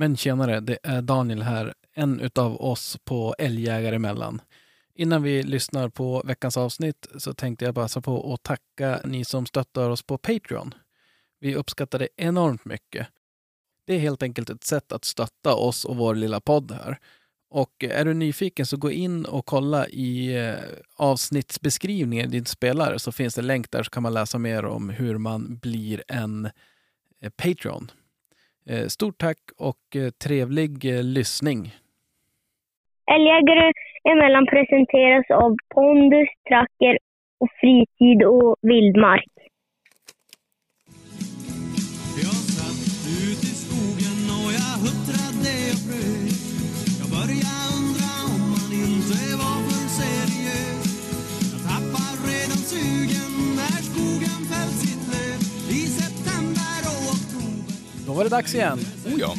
[0.00, 4.40] Men tjenare, det är Daniel här, en utav oss på Älgjägare emellan.
[4.94, 9.46] Innan vi lyssnar på veckans avsnitt så tänkte jag passa på att tacka ni som
[9.46, 10.74] stöttar oss på Patreon.
[11.40, 13.06] Vi uppskattar det enormt mycket.
[13.84, 16.98] Det är helt enkelt ett sätt att stötta oss och vår lilla podd här.
[17.50, 20.54] Och är du nyfiken så gå in och kolla i eh,
[20.96, 24.90] avsnittsbeskrivningen i din spelare så finns det länk där så kan man läsa mer om
[24.90, 26.50] hur man blir en
[27.20, 27.90] eh, Patreon.
[28.70, 31.60] Eh, stort tack och eh, trevlig eh, lyssning.
[33.14, 33.72] Älgjägare
[34.12, 36.98] emellan presenteras av Pondus, Tracker
[37.40, 39.37] och Fritid och Vildmark.
[58.18, 58.78] Var det dags igen.
[59.06, 59.34] Oh ja.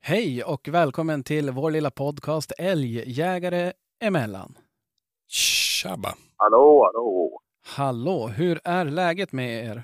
[0.00, 4.58] Hej och välkommen till vår lilla podcast Älgjägare emellan.
[5.28, 6.14] Tjabba.
[6.36, 7.40] Hallå, hallå.
[7.66, 9.82] Hallå, hur är läget med er?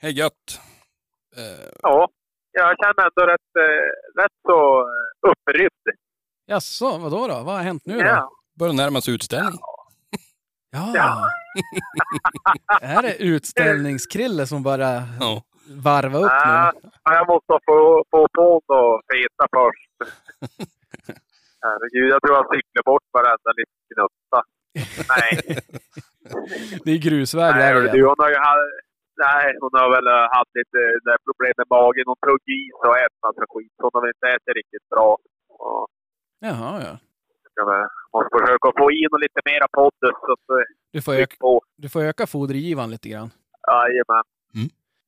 [0.00, 0.60] Hej gött.
[1.36, 2.08] Eh, Ja,
[2.52, 5.98] jag känner ändå rätt, eh, rätt så eh, upprymd.
[6.46, 7.34] Jaså, vadå då?
[7.34, 8.04] Vad har hänt nu då?
[8.04, 8.30] Ja.
[8.58, 9.58] börjar närma sig utställning.
[9.60, 9.71] Ja.
[10.72, 11.28] Ja.
[12.82, 15.42] är det utställningskrille som bara Ja.
[15.84, 16.90] varva upp Ja, nu?
[17.04, 19.90] jag måste få, få på och feta först.
[21.64, 24.38] Herregud, jag tror jag cyklar bort varenda liten gnutta.
[25.12, 25.32] Nej,
[26.84, 28.72] Det är grusväg nej där du, hon har ju haft,
[29.24, 32.04] nej, hon har väl eh, haft lite eh, där problem med magen.
[32.10, 33.74] Hon tog i sig och ätit massa skit.
[33.82, 35.10] Hon har väl inte ätit riktigt bra.
[35.64, 35.82] Och
[36.48, 36.94] Jaha, ja.
[38.12, 40.16] Väl, måste försöka få in och lite mera poddus.
[40.26, 41.62] Så att, eh, Du får, öka, på.
[41.76, 43.30] du får öka fodergivan lite grann.
[43.68, 44.24] Jajamän.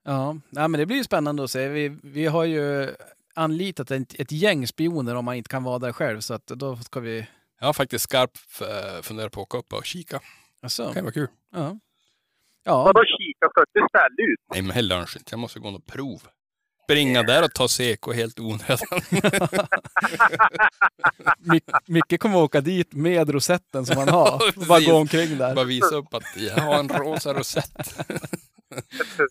[0.06, 1.68] Ja, Nej, men det blir ju spännande att se.
[1.68, 2.88] Vi, vi har ju
[3.34, 6.76] anlitat ett, ett gäng spioner om man inte kan vara där själv, så att då
[6.76, 7.26] ska vi...
[7.60, 10.20] Jag har faktiskt skarpt eh, funderat på att åka upp och kika.
[10.62, 11.28] Alltså, Det kan vara kul.
[11.52, 11.78] ja.
[12.66, 13.48] Ja, Vadå kika?
[13.50, 14.38] Ska inte ställa ut?
[14.52, 15.28] Nej, men hell lunch inte.
[15.32, 16.22] Jag måste gå och prov.
[16.84, 18.78] Springa där och ta seko helt onödan.
[21.38, 24.24] My- Micke kommer åka dit med rosetten som han har.
[24.56, 25.54] Ja, bara gå omkring där.
[25.54, 27.94] Bara visa upp att jag har en rosa rosett.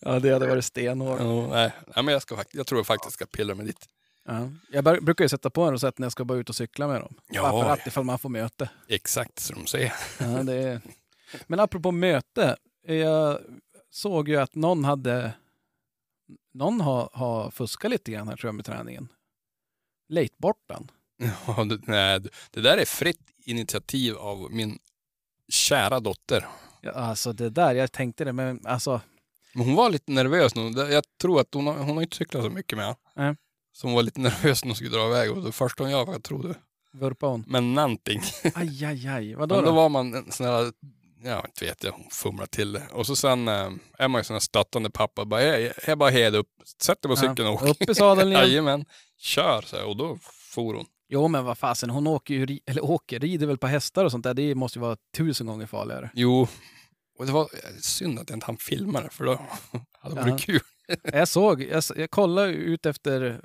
[0.00, 1.20] Ja, det hade varit stenhårt.
[1.20, 1.72] ja, nej.
[1.96, 3.86] nej, men jag, ska, jag tror jag faktiskt ska pilla mig dit.
[4.28, 4.48] Ja.
[4.72, 7.00] Jag brukar ju sätta på en rosett när jag ska bara ut och cykla med
[7.00, 7.14] dem.
[7.30, 7.78] Ja, ja.
[7.86, 8.68] ifall man får möte.
[8.88, 9.92] Exakt som de säger.
[10.18, 10.80] Ja, det är...
[11.46, 12.56] Men apropå möte.
[12.86, 13.38] Jag
[13.90, 15.32] såg ju att någon hade...
[16.54, 19.08] Någon har, har fuskat lite grann här tror jag med träningen.
[20.08, 20.90] Late bortan.
[21.46, 22.20] Ja, det, nej,
[22.50, 24.78] det där är fritt initiativ av min
[25.48, 26.46] kära dotter.
[26.80, 29.00] Ja, alltså det där, jag tänkte det, men alltså...
[29.54, 30.70] Men hon var lite nervös nu.
[30.70, 33.36] Det- Jag tror att hon har, hon har inte cyklat så mycket med Nej.
[33.72, 35.30] Så hon var lite nervös när hon skulle dra iväg.
[35.32, 36.54] Och det första hon gör var, jag trodde,
[36.92, 37.44] Vurpa hon.
[37.46, 38.20] men någonting.
[38.54, 39.34] Aj, aj, aj.
[39.38, 39.76] Vadå Men då då?
[39.76, 40.72] var man en sån här,
[41.24, 42.82] ja inte vet jag, hon fumlar till det.
[42.92, 45.24] Och så sen eh, är man ju sån här stöttande pappa.
[45.24, 46.48] Bara, jag, jag bara hed upp,
[46.82, 47.62] sätt dig på cykeln och åk.
[47.62, 48.42] Upp i sadeln igen.
[48.48, 48.84] Jajamän,
[49.18, 49.84] kör så här.
[49.84, 50.18] Och då
[50.54, 50.86] for hon.
[51.08, 54.24] Jo, men vad fasen, hon åker ju, eller åker, rider väl på hästar och sånt
[54.24, 54.34] där.
[54.34, 56.10] Det måste ju vara tusen gånger farligare.
[56.14, 56.48] Jo,
[57.18, 57.48] och det var
[57.80, 59.32] synd att jag inte hann filma det för då
[59.98, 60.60] hade det varit kul.
[61.12, 63.38] Jag såg, jag, jag kollade ut efter, eh,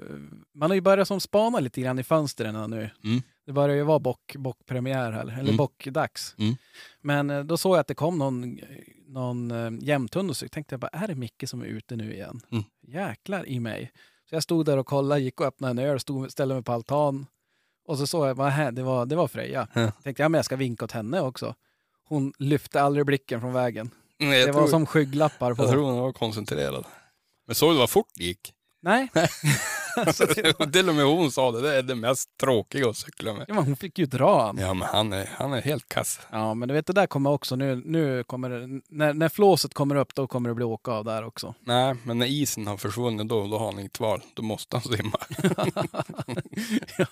[0.55, 2.89] man har ju börjat som spana lite grann i fönstren nu.
[3.03, 3.21] Mm.
[3.49, 5.57] Det börjar ju vara bock, bockpremiär här, eller Mm.
[5.57, 6.35] bockdags.
[6.37, 6.55] Mm.
[7.01, 8.59] Men eh, då såg jag att det kom någon,
[9.07, 12.13] någon eh, jämthund och så tänkte jag bara, är det Micke som är ute nu
[12.13, 12.41] igen?
[12.51, 12.63] Mm.
[12.87, 13.91] Jäklar i mig.
[14.29, 16.71] Så jag stod där och kollade, gick och öppnade en öl, stod, ställde mig på
[16.71, 17.25] altan.
[17.85, 19.67] Och så såg jag, bara, det, var, det var Freja.
[19.73, 19.91] Ja.
[20.03, 21.55] Tänkte jag, men jag ska vinka åt henne också.
[22.03, 23.89] Hon lyfte aldrig blicken från vägen.
[24.19, 25.63] Nej, jag, det tror, var som skygglappar på.
[25.63, 26.85] jag tror hon var koncentrerad.
[27.45, 28.53] Men såg du vad fort det gick?
[28.81, 29.09] Nej.
[29.95, 30.27] alltså.
[30.73, 33.45] Till och med hon sa det, det är det mest tråkiga att cykla med.
[33.47, 34.57] ja, men hon fick ju dra han.
[34.57, 36.19] Ja men han är, han är helt kass.
[36.31, 37.81] Ja, men du vet det där kommer också nu.
[37.85, 41.23] Nu kommer det, när, när flåset kommer upp, då kommer det bli åka av där
[41.25, 41.53] också.
[41.59, 44.21] Nej, men när isen har försvunnit då, då har han inget val.
[44.33, 45.17] Då måste han simma.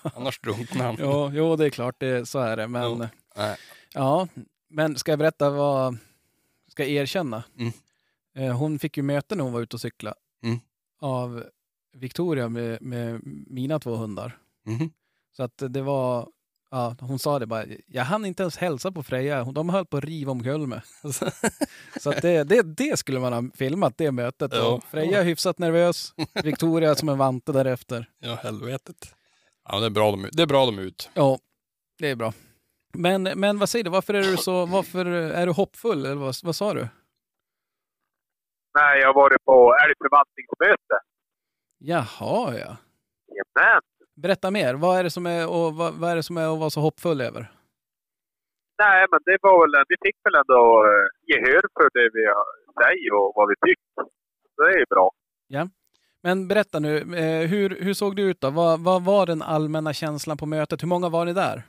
[0.15, 0.95] Annars drunknar han.
[0.99, 2.67] jo, jo, det är klart, det, så är det.
[2.67, 3.05] Men Jo.
[3.93, 4.27] Ja,
[4.69, 5.97] men ska jag berätta vad,
[6.71, 7.43] ska jag erkänna?
[7.59, 7.71] Mm.
[8.37, 10.13] Eh, Hon fick ju möte när hon var ute och cykla
[10.43, 10.59] Mm.
[11.01, 11.43] av
[11.99, 14.37] Victoria med, med mina två hundar.
[14.65, 14.89] Mhm.
[15.31, 16.29] Så att det var,
[16.71, 19.97] ja, hon sa det bara, jag hann inte ens hälsa på Freja, de höll på
[19.97, 20.81] att riva omkull mig.
[22.01, 24.53] Så att det, det, det skulle man ha filmat, det mötet.
[24.53, 24.67] Ja.
[24.67, 26.13] Och Freja är hyfsat nervös,
[26.43, 28.09] Victoria som en vante därefter.
[28.19, 29.15] Ja, helvetet.
[29.69, 31.09] Ja, det är bra de, det är bra de ut.
[31.13, 31.39] Ja,
[31.99, 32.33] det är bra.
[32.93, 36.05] Men, men vad säger du, varför är du så, varför är du hoppfull?
[36.05, 36.87] Eller vad, vad sa du?
[38.79, 40.95] Nej, jag har varit på älgförvaltningsmöte.
[41.77, 42.77] Jaha, ja.
[43.27, 43.81] Jajamän.
[44.15, 44.73] Berätta mer.
[44.73, 46.81] Vad är det som är, och vad, vad är, det som är att vara så
[46.81, 47.51] hoppfull över?
[48.79, 52.23] Nej, men det var väl, vi fick väl ändå eh, gehör för det vi
[52.83, 54.03] säger och vad vi tycker.
[54.57, 55.11] Det är ju bra.
[56.23, 58.49] Men berätta nu, eh, hur, hur såg det ut då?
[58.49, 60.83] Vad, vad var den allmänna känslan på mötet?
[60.83, 61.63] Hur många var ni där?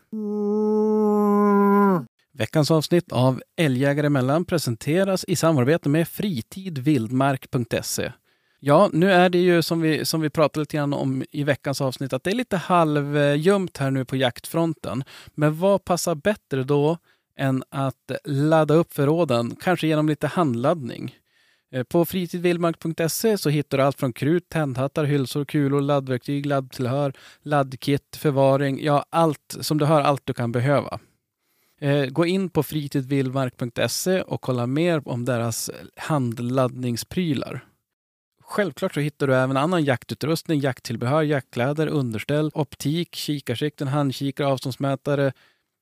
[2.33, 8.13] Veckans avsnitt av Älgjägare emellan presenteras i samarbete med fritidvildmark.se.
[8.61, 11.81] Ja, nu är det ju som vi, som vi pratade lite grann om i veckans
[11.81, 15.05] avsnitt att det är lite halvljumt här nu på jaktfronten.
[15.35, 16.99] Men vad passar bättre då
[17.37, 21.17] än att ladda upp förråden, kanske genom lite handladdning?
[21.73, 27.13] Eh, på fritidvildmark.se så hittar du allt från krut, tändhattar, hylsor, kulor, laddverktyg, laddtillhör,
[27.43, 30.99] laddkit, förvaring, ja allt som du hör, allt du kan behöva.
[31.81, 37.68] Eh, gå in på fritidvildmark.se och kolla mer om deras handladdningsprylar.
[38.51, 45.33] Självklart så hittar du även annan jaktutrustning, jakttillbehör, jaktkläder, underställ, optik, kikarsikten, handkikare, avståndsmätare.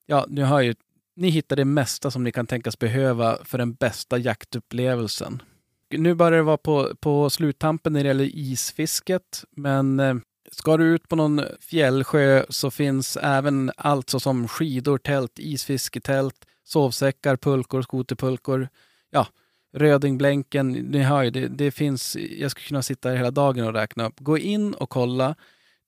[0.05, 0.75] Ja, ni hör ju,
[1.15, 5.41] ni hittar det mesta som ni kan tänkas behöva för den bästa jaktupplevelsen.
[5.89, 10.15] Nu börjar det vara på, på sluttampen när det gäller isfisket, men eh,
[10.51, 17.37] ska du ut på någon fjällsjö så finns även allt såsom skidor, tält, isfisketält, sovsäckar,
[17.37, 18.69] pulkor, skoterpulkor.
[19.09, 19.27] Ja,
[19.77, 23.73] Rödingblänken, ni hör ju, det, det finns, jag skulle kunna sitta här hela dagen och
[23.73, 24.19] räkna upp.
[24.19, 25.35] Gå in och kolla.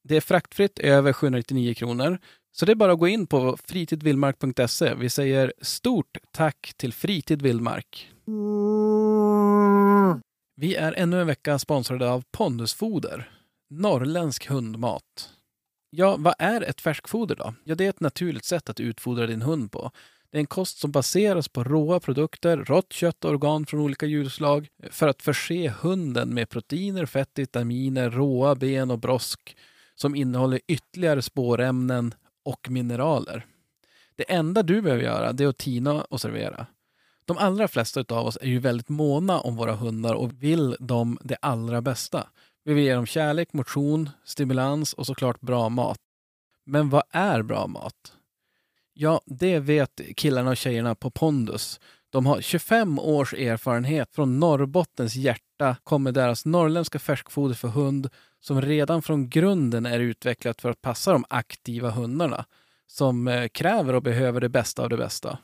[0.04, 2.20] Det är fraktfritt över 799 kronor.
[2.52, 4.94] Så det är bara att gå in på fritidvildmark.se.
[4.94, 8.10] Vi säger stort tack till Fritid Vildmark.
[10.56, 13.32] Vi är ännu en vecka sponsrade av Pondusfoder,
[13.70, 15.30] norrländsk hundmat.
[15.90, 17.54] Ja, vad är ett färskfoder då?
[17.64, 19.92] Ja, det är ett naturligt sätt att utfodra din hund på.
[20.32, 24.06] Det är en kost som baseras på råa produkter, rått kött och organ från olika
[24.06, 29.58] djurslag för att förse hunden med proteiner, fett, vitaminer, råa ben och brosk
[29.96, 32.14] som innehåller ytterligare spårämnen
[32.46, 33.46] och mineraler.
[34.16, 36.66] Det enda du behöver göra det är att tina och servera.
[37.26, 41.18] De allra flesta av oss är ju väldigt måna om våra hundar och vill dem
[41.22, 42.28] det allra bästa.
[42.64, 45.98] Vi vill ge dem kärlek, motion, stimulans och såklart bra mat.
[46.66, 48.14] Men vad är bra mat?
[49.02, 51.80] Ja, det vet killarna och tjejerna på Pondus.
[52.10, 54.10] De har 25 års erfarenhet.
[54.12, 58.10] Från Norrbottens hjärta kommer deras norrländska färskfoder för hund
[58.40, 62.46] som redan från grunden är utvecklat för att passa de aktiva hundarna
[62.88, 65.38] som eh, kräver och behöver det bästa av det bästa.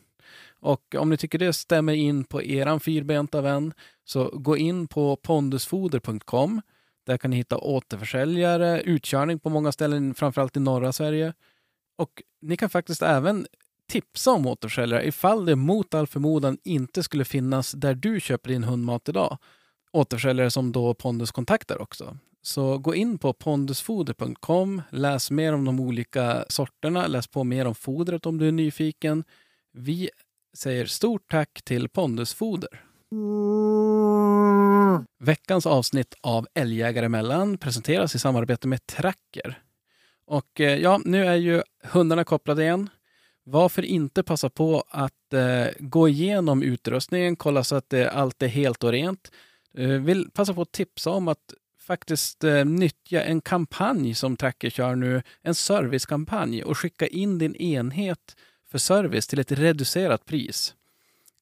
[0.59, 3.73] Och om ni tycker det stämmer in på eran fyrbenta vän
[4.05, 6.61] så gå in på pondusfoder.com.
[7.05, 11.33] Där kan ni hitta återförsäljare, utkörning på många ställen, framförallt i norra Sverige.
[11.97, 13.47] Och ni kan faktiskt även
[13.87, 18.63] tipsa om återförsäljare ifall det mot all förmodan inte skulle finnas där du köper din
[18.63, 19.37] hundmat idag.
[19.91, 22.17] Återförsäljare som då Pondus kontaktar också.
[22.41, 27.75] Så gå in på pondusfoder.com, läs mer om de olika sorterna, läs på mer om
[27.75, 29.23] fodret om du är nyfiken.
[29.73, 30.09] Vi
[30.57, 32.81] säger stort tack till Pondusfoder.
[35.19, 39.64] Veckans avsnitt av Älgjägare emellan presenteras i samarbete med Tracker.
[40.25, 42.89] Och eh, ja, nu är ju hundarna kopplade igen.
[43.43, 48.47] Varför inte passa på att eh, gå igenom utrustningen, kolla så att eh, allt är
[48.47, 49.31] helt och rent.
[49.77, 54.69] Eh, vill passa på att tipsa om att faktiskt eh, nyttja en kampanj som Tracker
[54.69, 58.35] kör nu, en servicekampanj och skicka in din enhet
[58.71, 60.75] för service till ett reducerat pris.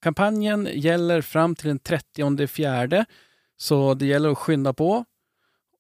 [0.02, 3.06] Kampanjen gäller fram till den 30 fjärde,
[3.58, 5.06] så det gäller att skynda på.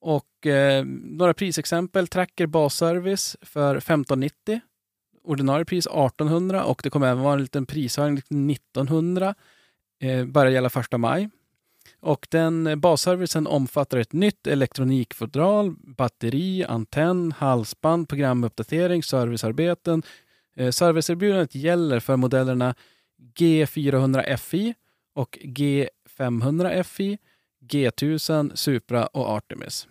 [0.05, 2.07] Och eh, några prisexempel.
[2.07, 4.59] Tracker basservice för 1590.
[5.23, 9.35] Ordinarie pris 1800 och det kommer även vara en liten prishöjning till 1900.
[9.99, 11.29] Eh, börjar gälla första maj.
[11.99, 20.03] Och den basservicen omfattar ett nytt elektronikfodral, batteri, antenn, halsband, programuppdatering, servicearbeten.
[20.55, 22.75] Eh, serviceerbjudandet gäller för modellerna
[23.35, 24.73] G400 FI
[25.15, 27.17] och G500 FI,
[27.61, 29.87] G1000, Supra och Artemis.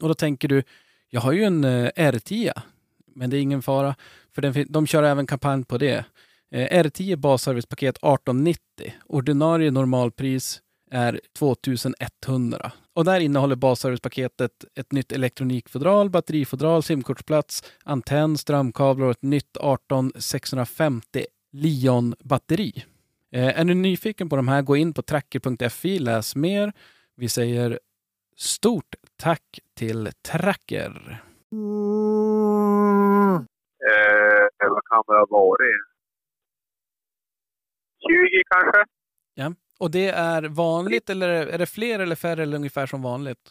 [0.00, 0.62] Och då tänker du,
[1.08, 2.52] jag har ju en eh, R10,
[3.06, 3.94] men det är ingen fara,
[4.34, 6.04] för den, de kör även kampanj på det.
[6.50, 8.60] Eh, R10 basservicepaket 1890,
[9.06, 12.72] ordinarie normalpris är 2100.
[12.92, 21.26] Och där innehåller basservicepaketet ett nytt elektronikfodral, batterifodral, simkortsplats, antenn, strömkablar och ett nytt 18650
[21.52, 22.84] Lion-batteri.
[23.32, 26.72] Eh, är du nyfiken på de här, gå in på tracker.fi, läs mer.
[27.16, 27.80] Vi säger
[28.40, 31.22] stort tack till Tracker.
[33.90, 35.80] Eh, vad kan det ha varit?
[38.08, 38.84] 20 kanske?
[39.34, 39.52] Ja.
[39.78, 43.44] Och det är vanligt eller är det fler eller färre eller ungefär som vanligt?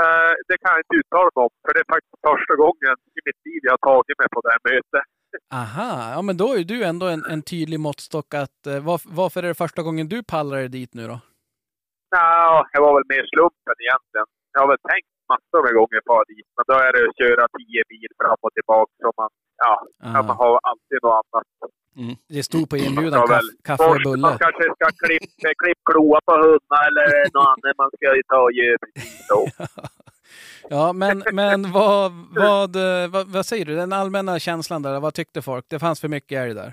[0.00, 3.20] Eh, det kan jag inte uttala mig om, för det är faktiskt första gången i
[3.24, 5.06] mitt liv jag har tagit mig på det här mötet.
[5.52, 9.42] Aha, ja men då är du ändå en, en tydlig måttstock att eh, varf- varför
[9.42, 11.20] är det första gången du pallar dig dit nu då?
[12.12, 14.28] Nja, det var väl mer slumpen egentligen.
[14.52, 17.44] Jag har väl tänkt massor med gånger på dit, men då är det att köra
[17.58, 18.92] tio mil fram och tillbaka.
[19.02, 19.30] Så man,
[19.64, 19.74] ja,
[20.06, 20.22] Aha.
[20.28, 21.46] man har alltid något annat.
[22.34, 24.26] Det stod på inbjudan kaff, kaffe och bulle.
[24.28, 27.74] Man kanske ska klippa klipp kloa på hundar eller något annat.
[27.82, 29.40] Man ska ju ta och göra precis så.
[30.68, 32.12] Ja, men, men vad,
[32.44, 33.74] vad, eh, vad, vad säger du?
[33.76, 35.64] Den allmänna känslan där, vad tyckte folk?
[35.68, 36.72] Det fanns för mycket älg där.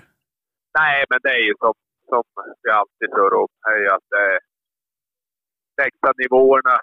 [0.78, 1.74] Nej, men det är ju som,
[2.08, 2.22] som
[2.62, 3.08] vi alltid
[3.42, 3.48] om.
[3.64, 4.38] Det är att det är
[5.80, 6.76] lägsta nivåerna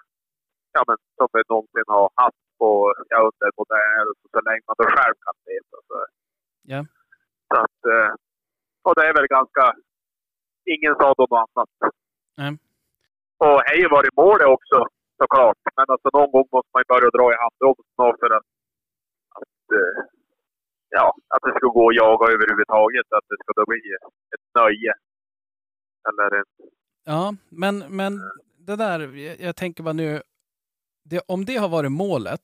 [0.76, 2.70] ja, men, som vi någonsin har haft på
[3.12, 5.76] ja, under modern så, så länge man då själv kan veta.
[5.88, 5.96] Så.
[6.72, 6.80] Ja.
[7.48, 8.10] så att, eh,
[8.86, 9.64] och det är väl ganska...
[10.74, 11.70] Ingen sa då något annat.
[12.40, 12.52] Nej.
[13.44, 14.78] Och hej var i mål det också
[15.20, 15.60] såklart.
[15.76, 18.48] Men alltså någon gång måste man ju börja dra i handbromsen för att,
[19.40, 19.96] att eh,
[20.96, 23.06] ja, att det ska gå att jaga överhuvudtaget.
[23.16, 23.80] Att det ska då bli
[24.34, 24.92] ett nöje.
[26.08, 26.48] Eller en,
[27.12, 28.12] Ja, men, men
[28.66, 30.22] det där, jag, jag tänker bara nu,
[31.10, 32.40] det, om det har varit målet,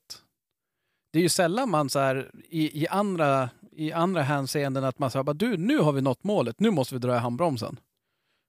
[1.13, 5.09] det är ju sällan man så här i, i, andra, i andra hänseenden att man
[5.09, 7.79] säger bara du, nu har vi nått målet, nu måste vi dra i handbromsen.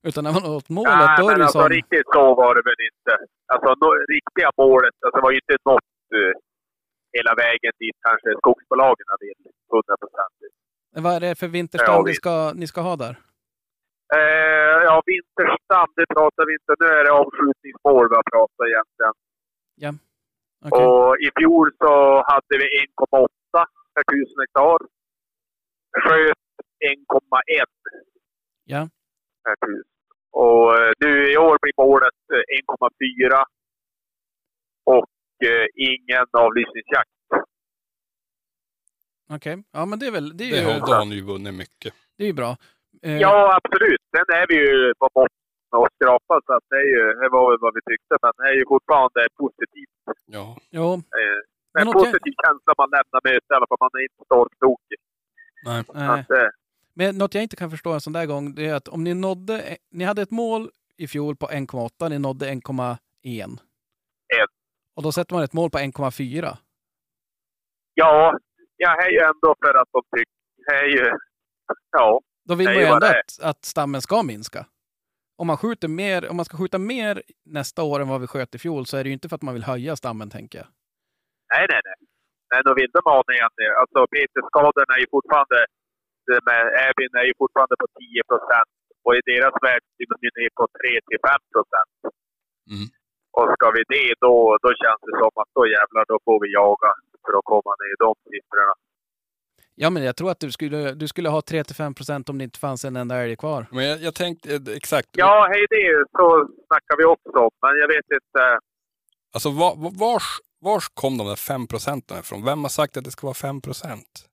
[0.06, 1.68] Utan när man har nått målet, Nej, då är det ju alltså som...
[1.68, 3.12] riktigt så var det väl inte.
[3.52, 6.32] Alltså no, riktiga målet, alltså, var ju inte nått uh,
[7.16, 9.40] hela vägen dit kanske skogsbolagen vill,
[9.72, 10.54] hundraprocentigt.
[11.04, 13.14] Vad är det för vinterstam Ja, ni, ska, ni ska ha där?
[14.16, 16.72] Eh, ja, vinterstam, det pratar vi inte.
[16.82, 19.14] Nu är det avskjutningsmål vi har pratat egentligen.
[20.66, 20.86] Okej.
[20.86, 21.92] Och i fjol så
[22.30, 23.28] hade vi 1,8
[23.94, 24.78] per tusen hektar.
[26.04, 26.38] Sköt
[26.80, 27.64] 1,1
[28.64, 28.88] Ja.
[29.44, 29.90] per tusen.
[30.30, 33.44] Och eh, nu i år blir målet eh, 1,4.
[34.84, 37.10] Och eh, ingen avlysningsjakt.
[39.30, 41.94] Okej, ja men det är väl, det är Det ju, har, ni ju vunnit mycket.
[42.16, 42.56] det är ju bra.
[43.02, 44.00] Eh, Ja, absolut.
[44.16, 45.38] Sen är vi ju på botten
[45.70, 48.14] och skrapar så att det, är ju, det var väl vad vi tyckte.
[48.22, 49.94] Men det är ju fortfarande positivt.
[50.26, 50.56] Ja.
[50.70, 51.38] Jo, Eh,
[51.74, 52.00] Men en okej.
[52.04, 53.78] positiv känsla man lämnar mötet i alla fall.
[53.80, 54.98] Man är inte stormtokig.
[55.66, 55.82] Nej.
[55.94, 56.08] nej.
[56.20, 56.48] Att, eh,
[56.94, 59.14] Men något jag inte kan förstå en sån där gång, det är att om ni
[59.14, 62.96] nådde, ni hade ett mål i fjol på 1,8, ni nådde 1,1.
[63.22, 63.58] En.
[64.96, 66.56] Och då sätter man ett mål på 1,4.
[67.94, 68.38] ja,
[68.76, 70.32] jag är ju ändå för att de tycker...
[70.66, 71.12] Det är ju...
[71.90, 72.20] Ja.
[72.48, 74.66] Då vill man ju ändå att, att stammen ska minska.
[75.40, 77.22] Om man, skjuter mer, om man ska skjuta mer
[77.58, 79.46] nästa år än vad vi sköt i fjol så är det ju inte för att
[79.48, 80.68] man vill höja stammen, tänker jag.
[81.52, 81.98] Nej, nej, nej.
[82.50, 83.70] Men då vill de ha ner det.
[83.80, 85.58] Alltså betesskadorna är ju fortfarande...
[86.88, 88.72] Äbin är ju fortfarande på 10 procent.
[89.04, 91.94] Och i deras värld är de ju ner på 3 till 5 procent.
[92.72, 92.88] Mm.
[93.36, 94.34] Och ska vi det, då,
[94.64, 96.90] då känns det som att då jävlar, då får vi jaga
[97.24, 98.74] för att komma ner i de siffrorna.
[99.76, 102.58] Ja, men jag tror att du skulle, du skulle ha 3-5 procent om det inte
[102.58, 103.66] fanns en enda älg kvar.
[103.70, 105.08] Men jag, jag tänkte eh, exakt.
[105.12, 107.50] Ja, hej det så snackar vi också om.
[107.62, 108.58] Men jag vet inte.
[109.34, 110.22] Alltså var, var- vars,
[110.60, 112.44] vars kom de där fem procenten ifrån?
[112.44, 114.26] Vem har sagt att det ska vara fem procent?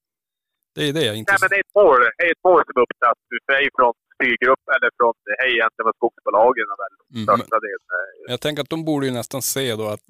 [0.75, 1.31] Det är det jag inte...
[1.31, 3.17] Nej, men det är ett mål, det är ett mål som är uppsatt
[3.47, 7.79] mig från styrgrupp eller från, hej egentligen från skogsbolagen väl, Mm, men- delen.
[8.27, 10.05] Jag tänker att de borde ju nästan se då att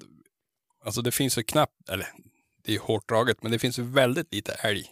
[0.84, 2.06] alltså det finns ju knappt, eller
[2.64, 4.84] det är hårt draget, men det finns ju väldigt lite älg.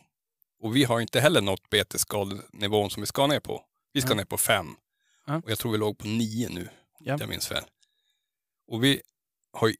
[0.60, 3.64] Och vi har inte heller nått betesskadenivån som vi ska ner på.
[3.92, 4.14] Vi ska Ja.
[4.14, 4.66] ner på fem.
[5.26, 5.36] Ja.
[5.44, 6.68] Och jag tror vi låg på nio nu,
[7.00, 7.14] Ja.
[7.14, 7.64] om jag minns väl.
[8.68, 9.02] Och vi
[9.52, 9.76] har ju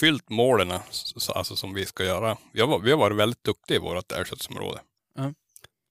[0.00, 2.36] fyllt målen, så- alltså som vi ska göra.
[2.52, 4.80] Vi har, varit- vi har varit väldigt duktiga i vårt älgskötselområde.
[5.14, 5.34] Ja.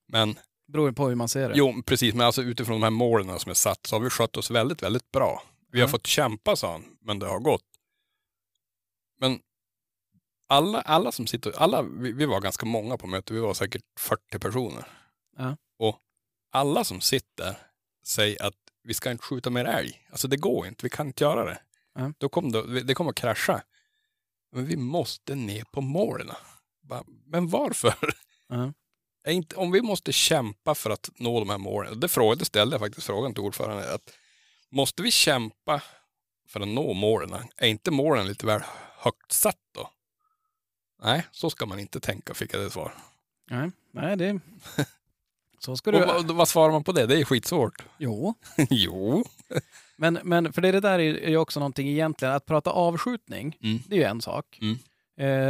[0.07, 1.57] Men Beror på hur man ser det.
[1.57, 2.13] Jo, precis.
[2.13, 4.83] Men alltså utifrån de här målen som är satt så har vi skött oss väldigt,
[4.83, 5.43] väldigt bra.
[5.71, 7.63] Vi har fått kämpa, sa han, men det har gått.
[9.19, 9.39] Men
[10.47, 13.83] alla, alla som sitter, alla, vi, vi var ganska många på mötet, vi var säkert
[13.99, 14.87] 40 personer.
[15.37, 15.57] Ja.
[15.79, 15.99] Och
[16.51, 17.57] alla som sitter
[18.03, 20.07] säger att vi ska inte skjuta mer älg.
[20.09, 21.59] Alltså det går inte, vi kan inte göra det.
[21.95, 22.13] Ja.
[22.17, 23.61] Då kommer det, det kommer att krascha.
[24.51, 26.35] Men vi måste ner på målen.
[27.25, 27.93] Men varför?
[28.49, 28.73] Ja.
[29.31, 32.73] inte, om vi måste kämpa för att nå de här målen, det, frågade, det ställde
[32.73, 34.13] jag faktiskt frågan till ordföranden, att
[34.69, 35.81] måste vi kämpa
[36.47, 37.33] för att nå målen?
[37.57, 38.61] Är inte målen lite väl
[38.97, 39.89] högt satt då?
[41.03, 42.93] Nej, så ska man inte tänka, fick jag det svar.
[43.49, 44.39] Nej, nej det...
[45.59, 46.05] Så ska Och du...
[46.05, 47.05] vad, vad svarar man på det?
[47.05, 47.83] Det är skitsvårt.
[47.97, 48.33] Jo.
[48.69, 49.23] jo.
[49.99, 53.79] Men, men för det, det där är ju också någonting egentligen, att prata avskjutning, Mm.
[53.87, 54.59] det är ju en sak.
[54.61, 54.77] Mm.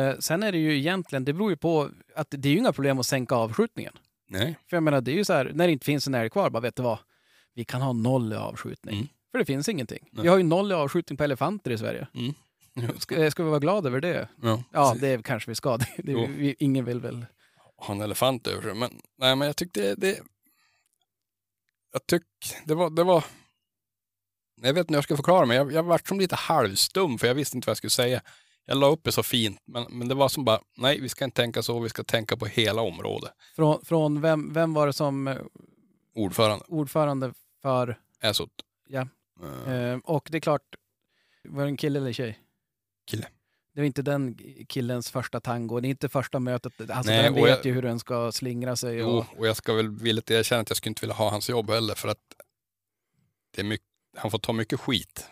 [0.10, 2.72] Eh, sen är det ju egentligen, det beror ju på att det är ju inga
[2.74, 3.94] problem att sänka avskjutningen.
[4.30, 4.56] Nej.
[4.70, 6.50] För jag menar, det är ju så här, när det inte finns en älg kvar,
[6.50, 6.98] bara vet du vad?
[7.54, 8.96] Vi kan ha noll i avskjutning.
[8.96, 9.08] Mm.
[9.32, 10.10] För det finns ingenting.
[10.12, 10.24] Nej.
[10.24, 12.08] Vi har ju noll i avskjutning på elefanter i Sverige.
[12.13, 12.34] Mm.
[13.00, 14.29] Ska, ska vi vara glada över det?
[14.41, 15.77] Ja, Ja, det kanske vi ska.
[15.77, 17.25] Det, det, vi, ingen vill väl...
[17.77, 18.74] ha en elefant över sig.
[18.74, 20.19] Men, nej, men jag tyckte det...
[21.91, 22.24] Jag tyck,
[22.65, 22.89] det var...
[22.89, 23.24] Det var
[24.62, 25.57] jag vet inte hur jag ska förklara mig.
[25.57, 28.22] Jag, jag vart som lite halvstum för jag visste inte vad jag skulle säga.
[28.65, 31.25] Jag la upp det så fint, men, men det var som bara, nej, vi ska
[31.25, 33.31] inte tänka så, vi ska tänka på hela området.
[33.55, 35.38] Från, från vem, vem var det som eh,
[36.15, 38.00] Ordförande, ordförande för...
[38.31, 38.48] så.
[38.88, 39.07] Ja.
[39.65, 40.75] Eh, Eh, och det är klart,
[41.43, 42.39] var det en kille eller tjej?
[43.08, 43.28] Kille.
[43.74, 44.38] Det var inte den
[44.68, 45.80] killens första tango.
[45.80, 46.90] Det är inte första mötet.
[46.90, 48.98] Alltså Nej, den vet jag- ju hur den ska slingra sig.
[48.98, 51.50] jo, Och, och jag ska väl villigt erkänna att jag skulle inte vilja ha hans
[51.50, 52.18] jobb heller, för att
[53.56, 53.88] det är mycket,
[54.18, 55.26] han får ta mycket skit.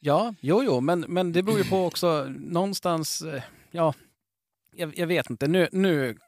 [0.00, 3.22] ja, jo, jo, men, men det beror ju på också någonstans...
[3.22, 3.94] eh, Ja,
[4.74, 5.48] jag, jag vet inte.
[5.48, 6.18] Nu, nu,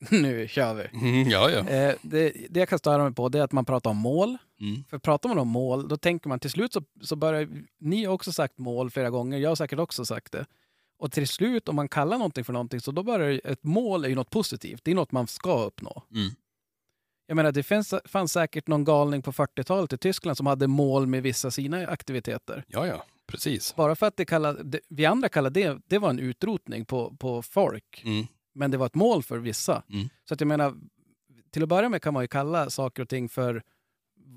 [0.10, 1.08] nu kör vi.
[1.08, 1.58] Mm, ja, ja.
[1.58, 4.36] Eh, det, det jag kan störa mig på det är att man pratar om mål.
[4.60, 4.84] Mm.
[4.90, 7.48] För pratar man om mål, då tänker man till slut så, så börjar...
[7.78, 10.46] Ni har också sagt mål flera gånger, jag har säkert också sagt det.
[10.98, 14.08] Och till slut, om man kallar någonting för någonting, så då börjar ett mål är
[14.08, 14.84] ju något positivt.
[14.84, 16.02] Det är något man ska uppnå.
[16.14, 16.30] Mm.
[17.26, 21.06] Jag menar, det fanns, fanns säkert någon galning på 40-talet i Tyskland som hade mål
[21.06, 22.64] med vissa sina aktiviteter.
[22.68, 23.76] Ja, ja, precis.
[23.76, 27.16] Bara för att det kallade, det, vi andra kallade det, det var en utrotning på,
[27.16, 28.02] på folk.
[28.04, 28.26] Mm.
[28.58, 29.82] Men det var ett mål för vissa.
[29.92, 30.08] Mm.
[30.24, 30.74] Så att jag menar,
[31.50, 33.62] till att börja med kan man ju kalla saker och ting för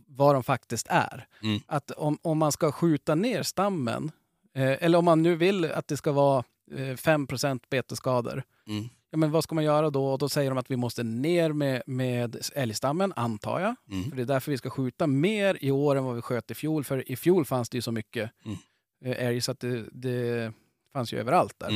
[0.07, 1.27] vad de faktiskt är.
[1.43, 1.59] Mm.
[1.67, 4.11] Att om, om man ska skjuta ner stammen,
[4.53, 6.43] eh, eller om man nu vill att det ska vara
[6.77, 7.27] eh, 5
[7.69, 8.89] betesskador, Mm.
[9.09, 10.05] ja, men vad ska man göra då?
[10.11, 13.75] Och då säger de att vi måste ner med, med älgstammen, antar jag.
[13.91, 14.09] Mm.
[14.09, 16.53] För det är därför vi ska skjuta mer i år än vad vi sköt i
[16.53, 16.83] fjol.
[16.83, 18.57] För i fjol fanns det ju så mycket Mm.
[19.05, 20.53] eh, älg så att det, det
[20.93, 21.69] fanns ju överallt där.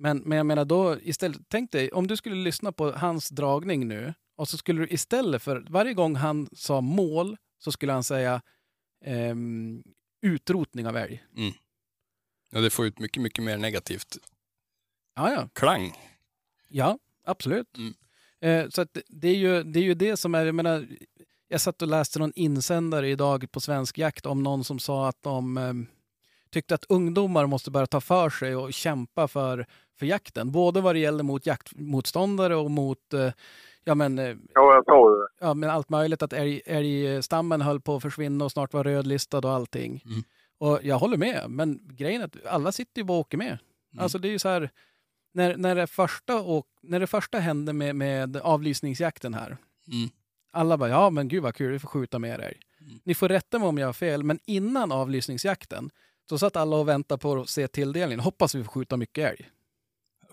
[0.00, 0.18] Mm.
[0.18, 3.88] Men, men jag menar då, istället, tänk dig om du skulle lyssna på hans dragning
[3.88, 8.04] nu och så skulle du istället för varje gång han sa mål så skulle han
[8.04, 8.42] säga
[9.04, 9.82] ehm,
[10.22, 11.24] utrotning av älg.
[12.52, 14.18] Ja, det får ut mycket, mycket mer negativt
[15.14, 15.48] Ja, ja.
[15.52, 15.92] klang.
[16.68, 17.76] Ja, absolut.
[17.76, 17.94] Mm.
[18.40, 20.88] Eh, så det, är ju, det är ju det som är, jag menar,
[21.48, 25.22] jag satt och läste någon insändare idag på Svensk Jakt om någon som sa att
[25.22, 25.72] de eh,
[26.50, 29.66] tyckte att ungdomar måste börja ta för sig och kämpa för,
[29.98, 30.52] för jakten.
[30.52, 33.32] Både vad det gäller mot jaktmotståndare och mot eh,
[33.84, 35.26] ja, men, eh, Ja, jag sa det.
[35.40, 36.22] ja, men allt möjligt.
[36.22, 40.02] Att älg, älgstammen höll på att försvinna och snart var rödlistad och allting.
[40.06, 40.22] Mm.
[40.58, 43.58] Och jag håller med, men grejen är att alla sitter ju bara och åker med.
[43.92, 44.02] Mm.
[44.02, 44.70] Alltså det är ju så här,
[45.32, 49.56] när, när, det, första och, när det första hände med, med avlysningsjakten här.
[49.92, 50.10] Mm.
[50.52, 52.60] Alla bara, ja men gud vad kul, vi får skjuta mer älg.
[52.80, 53.00] Mm.
[53.04, 55.90] Ni får rätta mig om jag har fel, men innan avlysningsjakten
[56.30, 58.20] så satt alla och väntade på att se tilldelningen.
[58.20, 59.50] Hoppas vi får skjuta mycket älg.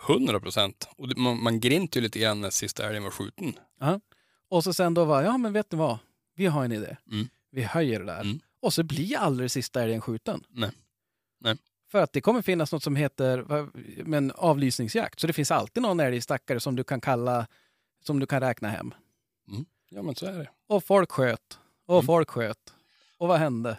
[0.10, 0.90] 100 procent.
[0.98, 3.60] Och man, man grinte ju lite grann när sista älgen var skjuten.
[4.50, 5.98] Och så sen då var, ja men vet ni vad?
[6.36, 6.98] Vi har en idé.
[7.12, 7.28] Mm.
[7.52, 8.22] Vi höjer det där.
[8.22, 8.40] Mm.
[8.60, 10.44] Och så blir aldrig sista älgen skjuten.
[10.50, 10.72] Nej.
[11.40, 11.58] Nej.
[11.92, 13.46] För att det kommer finnas något som heter
[14.04, 15.20] men avlysningsjakt.
[15.20, 17.48] Så det finns alltid någon älgstackare som du kan kalla,
[18.04, 18.94] som du kan räkna hem.
[19.90, 20.50] Ja, men så är det.
[20.68, 21.60] Och folk sköt.
[21.86, 22.06] Och Mm.
[22.06, 22.74] folk sköt.
[23.18, 23.78] Och vad hände?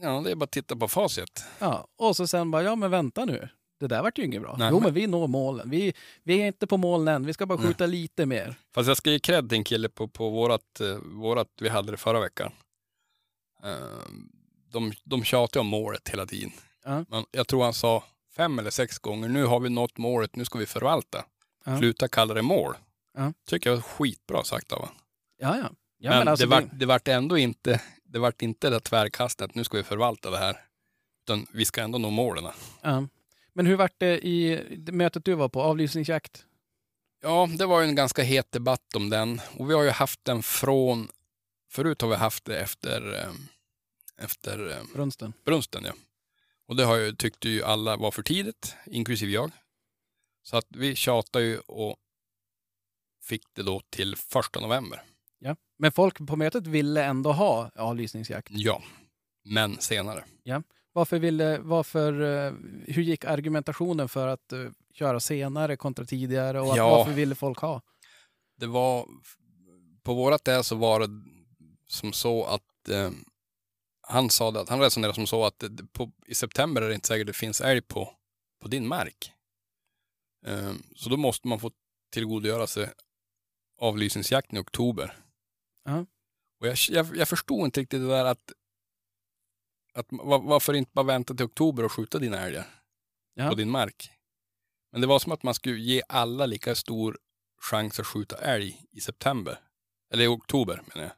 [0.00, 1.44] Ja, det är bara att titta på facit.
[1.58, 3.48] Ja, och så sen bara, ja men vänta nu.
[3.80, 4.56] Det där vart ju inget bra.
[4.58, 5.70] Nej, jo men- men vi når målen.
[5.70, 7.26] Vi, vi är inte på målen än.
[7.26, 7.66] Vi ska bara Nej.
[7.66, 8.54] skjuta lite mer.
[8.74, 11.90] Fast jag ska ge cred till en kille på, på vårat, eh, vårat, vi hade
[11.90, 12.52] det förra veckan.
[13.64, 13.70] Eh,
[14.72, 16.50] De, de tjatade om målet hela tiden.
[16.84, 17.04] Ja.
[17.08, 18.04] Men jag tror han sa
[18.36, 21.24] fem eller sex gånger, nu har vi nått målet, nu ska vi förvalta.
[21.64, 21.78] Ja.
[21.78, 22.74] Sluta kalla det mål.
[23.14, 23.32] Ja.
[23.48, 24.94] Tycker jag var skitbra sagt av honom.
[25.38, 25.70] Ja, ja.
[25.98, 29.64] ja men alltså det, vart, det vart ändå inte, det vart inte det tvärkastet, nu
[29.64, 30.64] ska vi förvalta det här.
[31.24, 32.44] Utan vi ska ändå nå målen.
[32.82, 33.08] Ja.
[33.52, 35.62] Men hur vart det i det mötet du var på?
[35.62, 36.44] Avlysningsjakt?
[37.22, 39.40] Ja, det var ju en ganska het debatt om den.
[39.58, 41.08] Och vi har ju haft den från,
[41.70, 43.32] förut har vi haft det efter, eh,
[44.24, 45.32] efter eh, Brunsten?
[45.44, 45.84] brunsten.
[45.84, 45.92] Ja.
[46.68, 49.50] Och det har ju, tyckte ju alla var för tidigt, inklusive jag.
[50.42, 51.96] Så att vi tjatade ju och
[53.22, 55.02] fick det då till första november.
[55.38, 55.56] Ja.
[55.78, 58.48] Men folk på mötet ville ändå ha avlysningsjakt.
[58.50, 58.82] Ja,
[59.44, 60.24] men senare.
[60.92, 62.52] Varför ville, varför, eh,
[62.86, 66.88] hur gick argumentationen för att eh, köra senare kontra tidigare och att, Ja.
[66.90, 67.82] varför ville folk ha?
[68.58, 69.06] Det var,
[70.02, 71.08] på vårat där så var det
[71.88, 73.10] som så att eh,
[74.08, 76.94] han sa det, att han resonerade som så att det, på, i september är det
[76.94, 78.10] inte säkert det finns älg på,
[78.62, 79.32] på din mark.
[80.46, 81.70] Eh, så då måste man få
[82.12, 82.90] tillgodogöra sig
[83.80, 85.16] avlysningsjakten i oktober.
[85.86, 86.06] Ja.
[86.60, 88.52] Och jag, jag, jag förstod inte riktigt det där att,
[89.94, 92.64] att va- varför inte bara vänta till oktober och skjuta dina älgar
[93.34, 93.48] Ja.
[93.48, 94.10] på din mark.
[94.92, 97.18] Men det var som att man skulle ge alla lika stor
[97.70, 99.58] chans att skjuta älg i september.
[100.12, 101.12] Eller i oktober menar jag.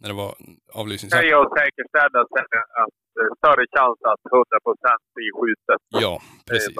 [0.00, 0.34] När det var
[0.72, 1.26] avlysningsjakt.
[1.26, 5.82] jag säkerställa att eh, större chans att 100 procent blir skjutet.
[5.88, 6.76] Ja, precis.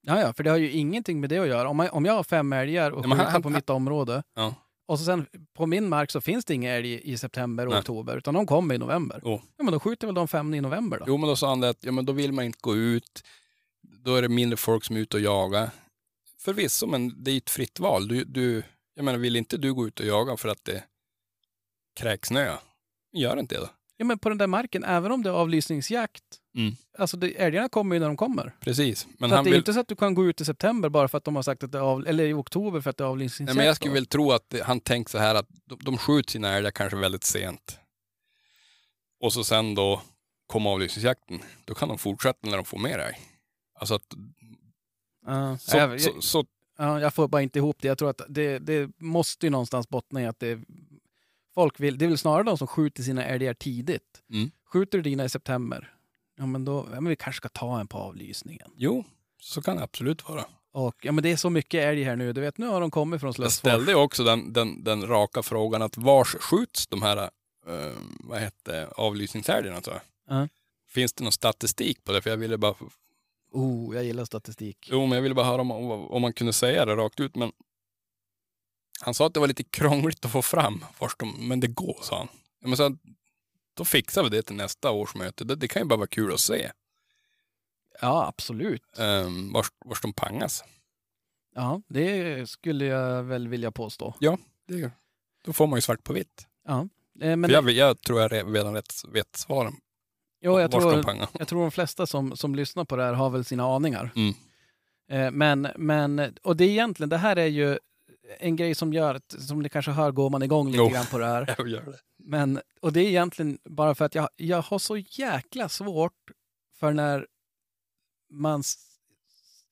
[0.00, 1.68] Ja, ja, för det har ju ingenting med det att göra.
[1.68, 4.54] Om, man, om jag har fem älgar och han- skjuter på mitt område Ja.
[4.86, 7.80] Och så sen på min mark så finns det inga älg i september och Nej.
[7.80, 9.20] oktober, utan de kommer i november.
[9.24, 9.42] Jo.
[9.56, 11.04] Ja, men då skjuter väl de fem i november då?
[11.08, 13.22] Jo, men då sa han det att ja, men då vill man inte gå ut.
[13.82, 15.70] Då är det mindre folk som är ute och jagar.
[16.38, 18.08] Förvisso, men det är ett fritt val.
[18.08, 18.62] Du, du,
[18.94, 20.84] jag menar, vill inte du gå ut och jaga för att det
[21.96, 22.56] kräksnö?
[23.12, 23.68] Gör inte det då.
[23.96, 26.22] Ja, men på den där marken, även om det är avlysningsjakt,
[26.56, 26.76] Mm.
[26.98, 28.52] alltså det, älgarna kommer ju när de kommer.
[28.60, 29.06] Precis.
[29.18, 30.88] Men så han det är vill, inte så att du kan gå ut i september
[30.88, 32.96] bara för att de har sagt att det är av, eller i oktober för att
[32.96, 33.54] det är avlysningsjakt.
[33.56, 33.94] nej, men jag skulle då.
[33.94, 36.96] väl tro att det, han tänkt så här att de, de skjuter sina älgar kanske
[36.96, 37.78] väldigt sent.
[39.20, 40.02] Och så sen då
[40.46, 41.40] kommer avlysningsjakten.
[41.64, 43.16] Då kan de fortsätta när de får mer älg.
[43.80, 44.14] Alltså att,
[45.26, 46.44] Ja, så, jag, så, så,
[46.78, 47.88] ja, jag får bara inte ihop det.
[47.88, 50.58] Jag tror att det, det måste ju någonstans bottna i att det
[51.56, 54.22] folk vill, det är väl snarare de som skjuter sina älgar tidigt.
[54.30, 54.50] Mm.
[54.72, 55.92] Skjuter du dina i september,
[56.38, 58.70] ja men då, ja, men vi kanske ska ta en på avlysningen.
[58.76, 59.04] jo,
[59.40, 60.44] så kan det absolut vara.
[60.72, 62.90] Och ja men det är så mycket älg här nu, du vet nu har de
[62.90, 63.52] kommit från Jag Slösfors.
[63.58, 67.16] ställde ju också den, den, den raka frågan att vars skjuts de här
[67.66, 69.80] eh, vad hette avlysningsälgarna?
[69.80, 70.36] tror jag?
[70.42, 70.48] Ja.
[70.88, 72.22] Finns det någon statistik på det?
[72.22, 72.74] För jag ville bara,
[73.52, 74.88] Oh, jag gillar statistik.
[74.92, 75.70] jo, men jag ville bara höra om,
[76.10, 77.36] om man kunde säga det rakt ut.
[77.36, 77.52] Men
[79.00, 81.98] han sa att det var lite krångligt att få fram vars de, men det går,
[82.02, 82.28] sa han.
[82.60, 82.96] Ja, Men så,
[83.74, 85.44] då fixar vi det till nästa årsmöte.
[85.44, 86.70] Det, det kan ju bara vara kul att se
[88.00, 88.82] Ja, absolut.
[88.98, 90.64] um, vars, vars de pangas.
[91.54, 94.14] Ja, det skulle jag väl vilja påstå.
[94.66, 94.90] Det,
[95.44, 96.46] då får man ju svart på vitt.
[96.66, 96.80] Ja.
[97.20, 99.72] Eh, Men För jag, jag tror jag re- redan rätt, vet svaren.
[100.40, 101.04] jo, jag, tror,
[101.38, 104.10] jag tror de flesta som, som lyssnar på det här har väl sina aningar.
[104.16, 104.34] Mm.
[105.10, 107.78] Eh, Men, men, och det är egentligen, det här är ju
[108.38, 110.88] en grej som gör att, som ni kanske hör går man igång lite Jo.
[110.88, 111.54] grann på det här.
[111.58, 111.98] Jag gör det.
[112.18, 116.30] Men, och det är egentligen bara för att jag, jag har så jäkla svårt
[116.78, 117.26] för när
[118.30, 118.62] man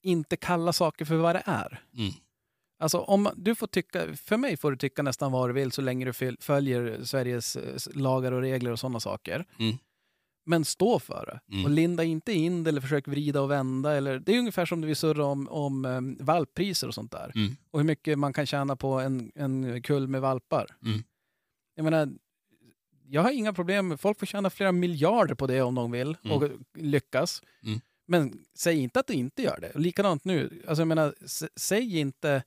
[0.03, 1.83] inte kallar saker för vad det är.
[1.99, 2.13] Mm.
[2.79, 5.83] Alltså om du får tycka, för mig får du tycka nästan vad du vill så
[5.83, 9.45] länge du föl- följer Sveriges eh, lagar och regler och sådana saker.
[9.59, 9.77] Mm.
[10.47, 11.55] Men stå för det.
[11.55, 11.65] Mm.
[11.65, 13.93] Och linda inte in det eller försök vrida och vända.
[13.93, 17.33] Eller, det är ungefär som det vi surrar om, om um, valppriser och sånt där.
[17.35, 17.57] Mm.
[17.71, 20.67] Och hur mycket man kan tjäna på en, en kull med valpar.
[20.85, 21.03] Mm.
[21.75, 22.09] Jag menar,
[23.09, 23.99] jag har inga problem.
[23.99, 26.37] Folk får tjäna flera miljarder på det om de vill Mm.
[26.37, 27.43] och lyckas.
[27.63, 27.81] Mm.
[28.07, 29.79] Men säg inte att det inte gör det.
[29.79, 30.63] Likadant nu.
[30.69, 31.15] Alltså jag menar,
[31.57, 32.43] säg inte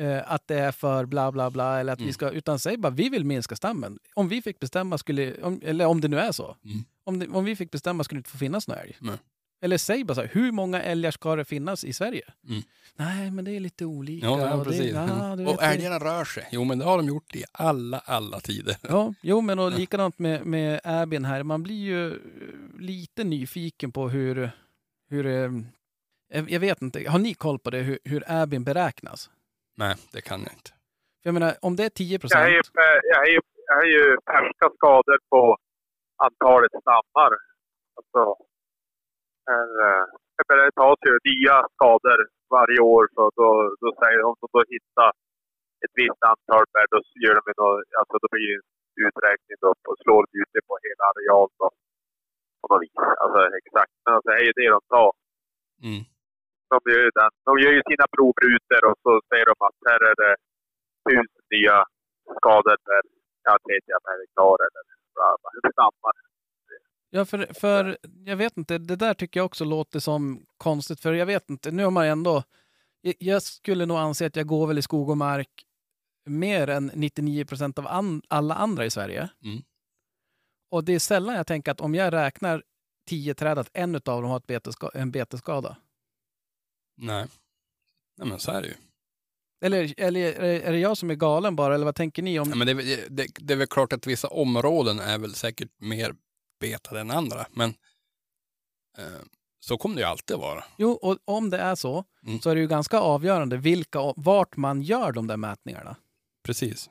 [0.00, 2.12] eh, att det är för bla bla bla, eller att vi Mm.
[2.14, 3.98] ska, utan säg bara vi vill minska stammen.
[4.14, 6.84] Om vi fick bestämma skulle, om, eller om det nu är så, Mm.
[7.04, 8.96] om, det, om vi fick bestämma skulle det inte få finnas några älg.
[9.00, 9.16] Nej.
[9.62, 12.22] Eller säg bara så här, hur många älgar ska det finnas i Sverige?
[12.48, 12.62] Mm.
[12.96, 14.26] Nej, men det är lite olika.
[14.26, 14.92] Ja, ja och det, precis.
[14.94, 16.48] ja, och vet, det- älgarna rör sig.
[16.52, 18.76] Jo, men det har de gjort i alla, alla tider.
[18.88, 21.42] Ja, jo men och likadant med, med Abin här.
[21.42, 22.16] Man blir ju eh,
[22.78, 24.50] lite nyfiken på hur,
[25.08, 25.52] hur eh,
[26.32, 29.30] jag jag vet inte, har ni koll på det, hur, hur Abin beräknas?
[29.82, 30.70] Nej, det kan jag inte.
[31.20, 32.60] För jag menar, om det är 10 Jag procent, har, ju,
[33.12, 35.42] jag, har ju, jag har ju färska skador på
[36.26, 37.32] antalet stammar.
[37.98, 38.22] Alltså,
[39.50, 40.02] eh,
[40.36, 42.20] jag det tas ju nya skador
[42.56, 43.04] varje år.
[43.14, 43.48] Så då,
[43.82, 45.10] då säger de, då hittar
[45.84, 47.60] ett visst antal bär, då gör de en,
[48.00, 48.68] alltså då blir det en
[49.06, 51.68] uträkning då och slår ut det på hela arealen då.
[52.60, 52.96] På något vis.
[53.22, 53.92] Alltså exakt.
[54.04, 55.12] Men alltså, det är ju det de tar.
[55.88, 56.02] Mm.
[56.72, 57.30] De gör, ju den.
[57.48, 60.34] de gör ju sina provrutor och så säger de att här är det
[61.04, 61.76] tusen nya
[62.36, 63.00] skador per,
[63.46, 64.82] ja, tredje per hektar eller
[65.72, 66.14] stammar.
[67.10, 71.12] ja för, för jag vet inte, det där tycker jag också låter som konstigt, för
[71.12, 72.42] jag vet inte, nu har man ändå,
[73.00, 75.64] jag, jag skulle nog anse att jag går väl i skog och mark
[76.26, 79.28] mer än 99 procent av an, alla andra i Sverige.
[79.44, 79.62] Mm.
[80.70, 82.62] Och det är sällan jag tänker att om jag räknar
[83.08, 85.76] tio träd, att en av dem har ett beteska, en betesskada.
[87.00, 87.26] Nej.
[88.18, 88.74] Nej, men så är det ju.
[89.64, 92.48] Eller, eller är det jag som är galen bara, eller vad tänker ni om...
[92.50, 95.70] Ja, men det, är det, det är väl klart att vissa områden är väl säkert
[95.78, 96.14] mer
[96.60, 97.46] betade än andra.
[97.52, 97.70] Men
[98.98, 99.04] eh,
[99.60, 100.64] så kommer det ju alltid vara.
[100.78, 102.40] Jo, och om det är så, Mm.
[102.40, 105.96] så är det ju ganska avgörande vilka, vart man gör de där mätningarna.
[106.44, 106.90] Precis.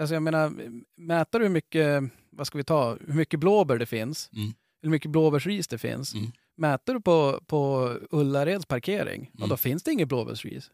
[0.00, 0.52] Alltså jag menar,
[0.96, 4.54] mäter du hur mycket, vad ska vi ta, hur mycket blåbär det finns, Mm.
[4.82, 6.14] hur mycket blåbärsris det finns.
[6.14, 6.32] Mm.
[6.56, 9.48] Mäter du på, på Ullareds parkering, Mm.
[9.48, 10.70] då finns det inget blåbärsris.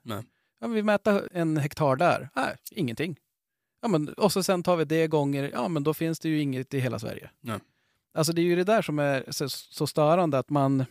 [0.60, 3.16] Ja, vi mäter en hektar där, nej, ingenting.
[3.82, 6.40] Ja, men, och så sen tar vi det gånger, ja men då finns det ju
[6.40, 7.30] inget i hela Sverige.
[7.40, 7.58] Nej.
[8.14, 10.84] Alltså det är ju det där som är så, så störande att man,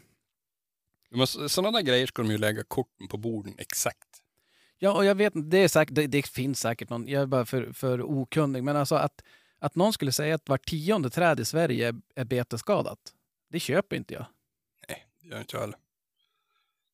[1.12, 4.08] Men så- Sådana där grejer ska de ju lägga korten på borden exakt.
[4.80, 7.46] Ja, och jag vet inte, det, säkert, det, det finns säkert någon, jag är bara
[7.46, 9.24] för, för okunnig, men alltså att,
[9.60, 13.00] att någon skulle säga att var tionde träd i Sverige är, är beteskadat.
[13.50, 14.26] Det köper inte jag.
[15.30, 15.80] Gör inte jag heller.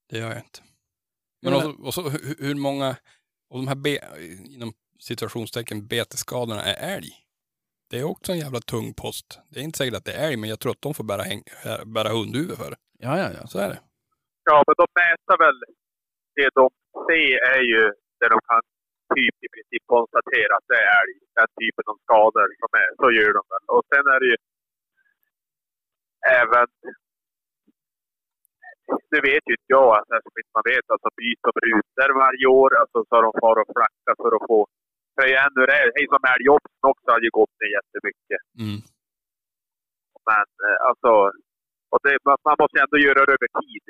[0.09, 0.59] Det gör jag inte.
[1.41, 2.89] Men Men- och så, och så hur, hur många
[3.51, 3.93] av de här be,
[4.55, 7.11] inom situationstecken betesskadorna är älg?
[7.89, 9.39] Det är också en jävla tung post.
[9.49, 11.23] Det är inte säkert att det är älg, men jag tror att de får bära,
[11.31, 11.43] häng,
[11.95, 12.79] bära hundhuvud för det.
[13.05, 13.47] Ja, ja, ja.
[13.47, 13.79] Så är det.
[14.49, 15.57] Ja, men de mäter väl
[16.37, 16.69] det de
[17.07, 17.81] ser är ju
[18.19, 18.61] det de kan
[19.15, 21.15] typ i princip konstatera att det är älg.
[21.39, 22.89] Den typen av skador som är.
[23.01, 23.65] Så gör de väl.
[23.75, 24.37] Och sen är det ju
[26.41, 26.67] även...
[29.13, 30.85] Det vet ju inte jag, alltså, eftersom inte man vet.
[30.93, 32.71] Alltså byta rutor varje år.
[32.81, 34.59] Alltså så har de far och flacka för att få...
[35.29, 38.41] Igen, hur det hej som älgobsen också har ju gått ner jättemycket.
[38.63, 38.79] Mm.
[40.29, 41.11] Men eh, alltså...
[41.93, 42.13] Och det,
[42.47, 43.85] man, måste ändå göra det över tid.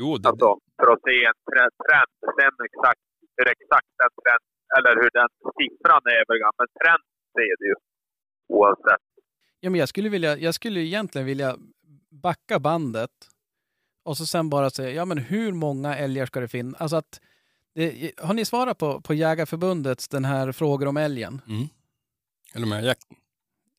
[0.00, 1.74] Jo, det, Alltså, för att se en trend.
[1.86, 2.12] trend.
[2.36, 3.04] Sen exakt,
[3.36, 4.44] hur exakt den trend,
[4.76, 6.22] eller hur den siffran är
[6.58, 7.04] men trend
[7.36, 7.76] ser du ju.
[8.56, 9.04] Oavsett.
[9.60, 11.56] Ja, men jag skulle vilja, jag skulle egentligen vilja
[12.10, 13.10] backa bandet
[14.02, 16.80] och så sen bara säga, ja men hur många älgar ska det finnas?
[16.80, 17.20] Alltså att,
[17.74, 21.40] det, har ni svarat på, på Jägarförbundets den här frågor om älgen?
[21.48, 21.68] mm.
[22.54, 23.16] Eller med jakten.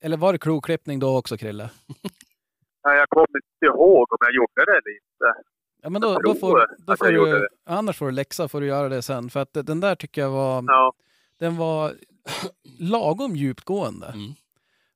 [0.01, 1.63] Eller var det kroklippning då också, Krille?
[2.85, 5.43] Nej, Jag kommer inte ihåg om jag gjorde det eller inte.
[5.81, 8.89] Ja, men då, då får, då får du, annars får du läxa får du göra
[8.89, 9.29] det sen.
[9.29, 10.93] För att den där tycker jag var, Ja,
[11.39, 11.93] den var
[12.79, 14.07] lagom djupgående.
[14.07, 14.31] Mm.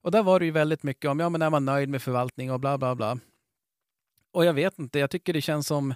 [0.02, 2.52] Och där var det ju väldigt mycket om, ja men är man nöjd med förvaltning
[2.52, 3.18] och bla bla bla.
[4.32, 5.94] Och jag vet inte, jag tycker det känns som,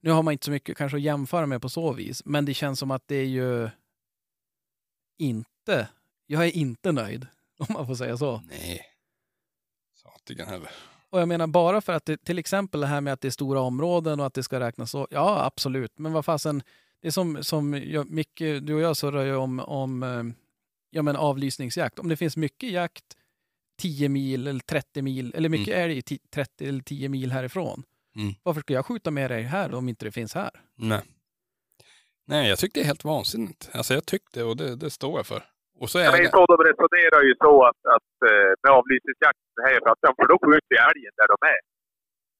[0.00, 2.54] nu har man inte så mycket kanske att jämföra med på så vis, men det
[2.54, 3.70] känns som att det är ju
[5.18, 5.88] inte,
[6.26, 7.26] jag är inte nöjd,
[7.58, 8.42] om man får säga så.
[8.48, 8.86] Nej.
[9.94, 10.70] Satigen heller.
[11.10, 13.30] Och jag menar bara för att det, till exempel det här med att det är
[13.30, 16.62] stora områden och att det ska räknas så, ja absolut, men vad fasen,
[17.00, 20.22] det är som, som jag, Micke, du och jag surrar ju om, om eh,
[20.90, 21.98] ja, men avlysningsjakt.
[21.98, 23.16] Om det finns mycket jakt
[23.82, 27.78] 10 mil eller 30 mil, eller mycket älg ti- 30 eller 10 mil härifrån.
[28.20, 28.32] Mm.
[28.46, 30.52] Varför ska jag skjuta med dig här om inte det finns här?
[30.90, 31.02] Nej.
[32.32, 33.62] Nej, jag tyckte det är helt vansinnigt.
[33.78, 35.42] Alltså jag tyckte och det, det står jag för.
[35.80, 36.36] Och så men är det...
[36.36, 40.36] så de resonerar ju så att, att eh, med avlysningsjakt här för att för då
[40.44, 41.62] skjuter älgen där de är.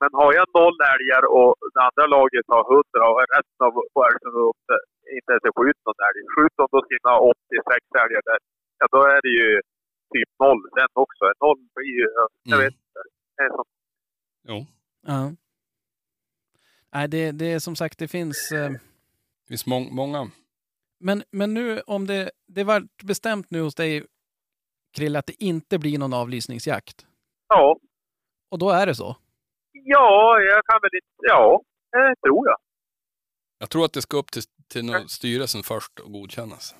[0.00, 3.72] Men har jag noll älgar och det andra laget har hundra och resten av
[4.06, 4.32] älgen
[5.18, 6.18] inte ens har skjutit någon älg.
[6.34, 8.40] Skjuter de då sina 86 älgar där,
[8.80, 9.50] ja då är det ju
[10.12, 11.24] typ noll sen också.
[11.40, 12.06] Noll blir ju,
[12.42, 12.64] jag Mm.
[12.64, 13.00] vet inte.
[13.36, 13.64] Det är som
[14.48, 14.66] Jo.
[15.06, 15.32] Ja.
[16.94, 18.52] Nej, det, det är som sagt, det finns...
[18.52, 20.30] Eh, Det finns mång, många.
[21.00, 24.06] men, men nu om det, det var bestämt nu hos dig,
[24.96, 27.06] Krille, att det inte blir någon avlysningsjakt.
[27.48, 27.78] Ja,
[28.50, 29.16] Och då är det så.
[29.72, 32.58] ja, jag kan väl inte, ja, det tror jag.
[33.58, 36.74] Jag tror att det ska upp till, till styrelsen först och godkännas.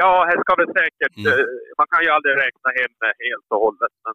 [0.00, 1.32] Ja, här ska väl säkert, Mm.
[1.32, 1.44] eh,
[1.80, 3.92] man kan ju aldrig räkna hem det helt och hållet.
[4.04, 4.14] Men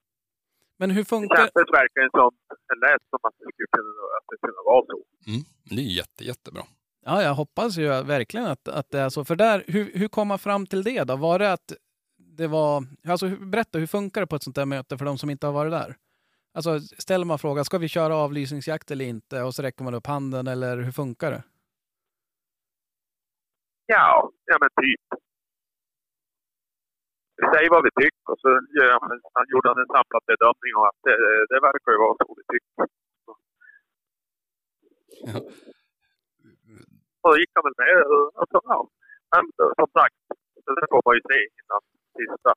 [0.81, 1.35] Men hur det funkar...
[1.37, 2.31] kändes verkligen som,
[2.69, 4.97] det lät som att det skulle kunna, att det kunde vara så.
[5.31, 5.41] Mm.
[5.75, 6.63] Det är jätte, jättebra.
[7.05, 9.25] Ja, jag hoppas ju verkligen att, att det är så.
[9.25, 11.15] För där, hur, hur kom man fram till det då?
[11.15, 11.73] Var det att
[12.17, 12.83] det var...
[13.07, 15.53] Alltså, berätta, hur funkar det på ett sånt där möte för de som inte har
[15.53, 15.95] varit där?
[16.53, 19.41] Alltså, ställer man frågan, ska vi köra avlysningsjakt eller inte?
[19.41, 21.43] Och så räcker man upp handen, eller hur funkar det?
[23.85, 25.21] Ja, ja men typ.
[27.54, 28.89] Säger vad vi tycker och så gör
[29.36, 31.15] han, gjorde han en samlad bedömning och att det,
[31.52, 32.86] det verkar ju vara så vi tycker.
[35.30, 35.39] Ja.
[37.21, 37.95] Och då gick han väl med.
[38.41, 38.80] Alltså, ja.
[39.32, 39.43] Men
[39.80, 40.19] som sagt,
[40.65, 41.82] det där får man ju se innan
[42.17, 42.52] sista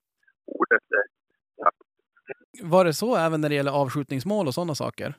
[0.47, 1.07] ordet är
[1.65, 1.83] sagt.
[2.75, 5.11] Var det så även när det gäller avskjutningsmål och sådana saker?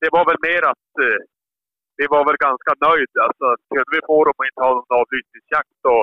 [0.00, 1.20] det var väl mer att eh,
[1.98, 3.20] vi var väl ganska nöjda.
[3.28, 5.94] Alltså, kunde vi få dem att inte ha någon avlysningsjakt så,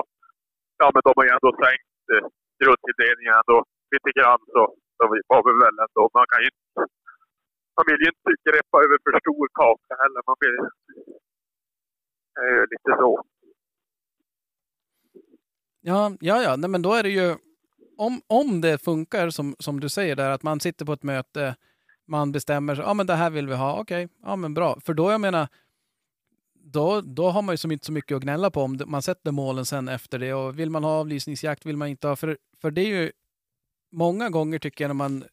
[0.81, 2.25] ja men de har ju ändå sänkt eh,
[2.61, 3.57] grundtilldelningen ändå
[3.93, 4.63] lite grann så,
[4.97, 6.81] så var vi väl ändå, man kan ju inte,
[7.77, 10.21] man vill ju inte greppa över för stor kaka heller.
[10.29, 10.57] Man vill,
[12.33, 13.11] det är ju lite så.
[15.81, 16.55] Ja, ja, ja.
[16.55, 17.35] Nej, men då är det ju...
[17.97, 21.55] Om, om det funkar som, som du säger där, att man sitter på ett möte,
[22.07, 24.79] man bestämmer sig, ja men det här vill vi ha, okej, ja men bra.
[24.85, 25.47] För då, jag menar,
[26.73, 29.31] då, då har man ju som inte så mycket att gnälla på om man sätter
[29.31, 30.33] målen sen efter det.
[30.33, 33.11] Och vill man ha avlysningsjakt, vill man inte ha, för, för det är ju
[33.91, 35.23] många gånger tycker jag när man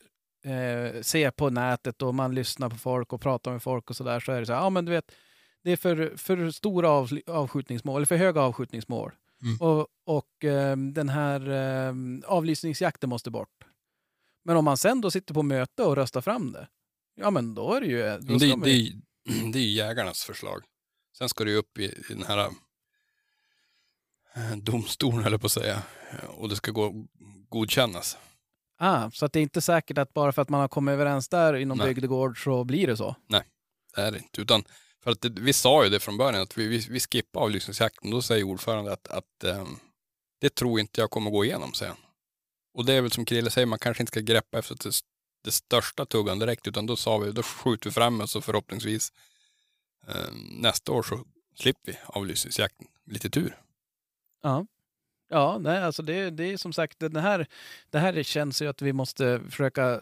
[0.44, 4.20] eh, ser på nätet och man lyssnar på folk och pratar med folk och sådär,
[4.20, 5.12] så är det så här, ja men du vet,
[5.62, 9.12] det är för, för stora av, avskjutningsmål, eller för höga avskjutningsmål.
[9.60, 11.94] Och, och eh, den här eh,
[12.26, 13.64] avlysningsjakten måste bort.
[14.44, 16.68] Men om man sen då sitter på möte och röstar fram det,
[17.14, 18.18] ja men då är det ju...
[18.20, 18.92] Då det, det,
[19.52, 20.62] det är ju jägarnas förslag.
[21.20, 22.38] Sen ska det ju upp i, i den här
[24.34, 25.82] eh, domstolen, eller på att säga.
[26.28, 27.06] Och det ska gå
[27.48, 28.16] godkännas.
[28.78, 31.28] Ah, så att det är inte säkert att bara för att man har kommit överens
[31.28, 31.86] där inom Nej.
[31.86, 33.16] bygdegård så blir det så?
[33.94, 34.40] Det är det inte.
[34.40, 34.64] Utan
[35.04, 38.10] för att det, vi sa ju det från början att vi, vi, vi skippar avlyssningsjakten.
[38.10, 39.76] Då säger ordförande att, att ehm,
[40.40, 42.00] det tror inte jag kommer gå igenom, säger han.
[42.74, 44.90] Och det är väl som Krille säger, man kanske inte ska greppa efter det,
[45.44, 49.12] det största tuggan direkt, utan då sa vi, då skjuter vi fram oss och förhoppningsvis
[50.60, 52.86] nästa år så slipper vi avlyssningsjakten.
[53.04, 53.56] Lite tur.
[54.42, 54.66] Ja.
[55.28, 57.46] Ja, nej, alltså det, det är som sagt, det här,
[57.90, 60.00] det här känns ju att vi måste försöka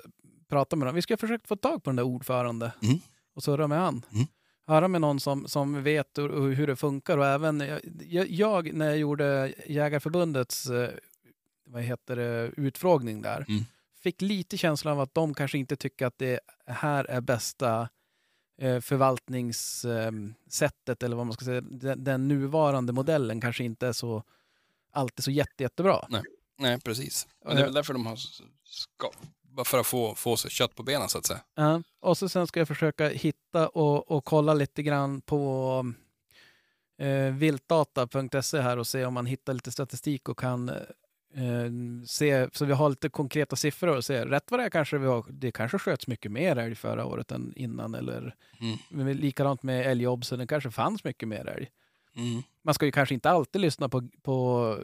[0.49, 0.95] prata med dem.
[0.95, 2.99] Vi ska försöka få tag på den där ordförande Mm.
[3.35, 4.05] och surra med han.
[4.13, 4.27] Mm.
[4.67, 7.61] Höra med någon som, som vet hur, hur det funkar och även
[8.09, 10.91] jag, jag när jag gjorde Jägarförbundets eh,
[11.65, 13.65] vad heter det, utfrågning där Mm.
[14.03, 17.89] fick lite känslan av att de kanske inte tycker att det här är bästa
[18.59, 21.61] förvaltningssättet eller vad man ska säga.
[21.97, 24.23] Den, nuvarande modellen kanske inte är så
[24.92, 26.07] alltid så jätte, jättebra.
[26.59, 27.27] Nej, precis.
[27.44, 29.11] Men det är väl därför de har s- ska,
[29.42, 31.40] bara för att få, få sig kött på benen så att säga.
[31.55, 35.85] Ja, och så sen ska jag försöka hitta och, och kolla lite grann på
[36.99, 40.75] eh, viltdata.se här och se om man hittar lite statistik och kan eh,
[42.07, 44.24] se, så vi har lite konkreta siffror och se.
[44.24, 47.33] Rätt vad det är kanske vi har, det kanske sköts mycket mer älg förra året
[47.33, 48.35] än innan eller
[48.90, 49.09] Mm.
[49.16, 51.68] likadant med älgjobbsen, det kanske fanns mycket mer älg.
[52.16, 52.42] Mm.
[52.62, 54.77] Man ska ju kanske inte alltid lyssna på, på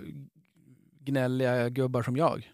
[1.00, 2.50] gnälliga gubbar som jag.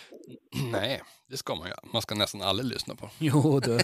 [0.72, 1.80] Nej, det ska man göra.
[1.92, 3.10] Man ska nästan aldrig lyssna på.
[3.18, 3.78] Jo du.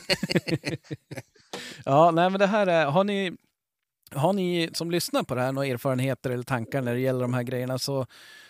[1.84, 3.32] ja, nej men det här är, har ni,
[4.10, 7.34] har ni som lyssnar på det här några erfarenheter eller tankar när det gäller de
[7.34, 8.06] här grejerna så,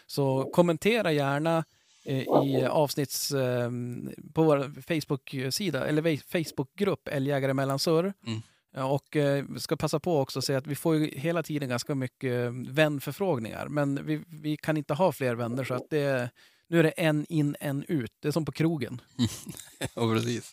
[0.07, 1.65] så kommentera gärna
[2.05, 3.71] eh, i avsnitts, eh,
[4.35, 8.13] på vår Facebook-sida eller Facebookgrupp Älgjägare Mellansörr.
[8.27, 8.41] Mm.
[8.77, 11.69] Och eh, vi ska passa på också att säga att vi får ju hela tiden
[11.69, 13.69] ganska mycket eh, vänförfrågningar.
[13.69, 16.31] Men vi, vi kan inte ha fler vänner så att det,
[16.69, 18.13] nu är det en in, en ut.
[18.21, 19.01] Det är som på krogen.
[19.95, 20.53] Ja, precis.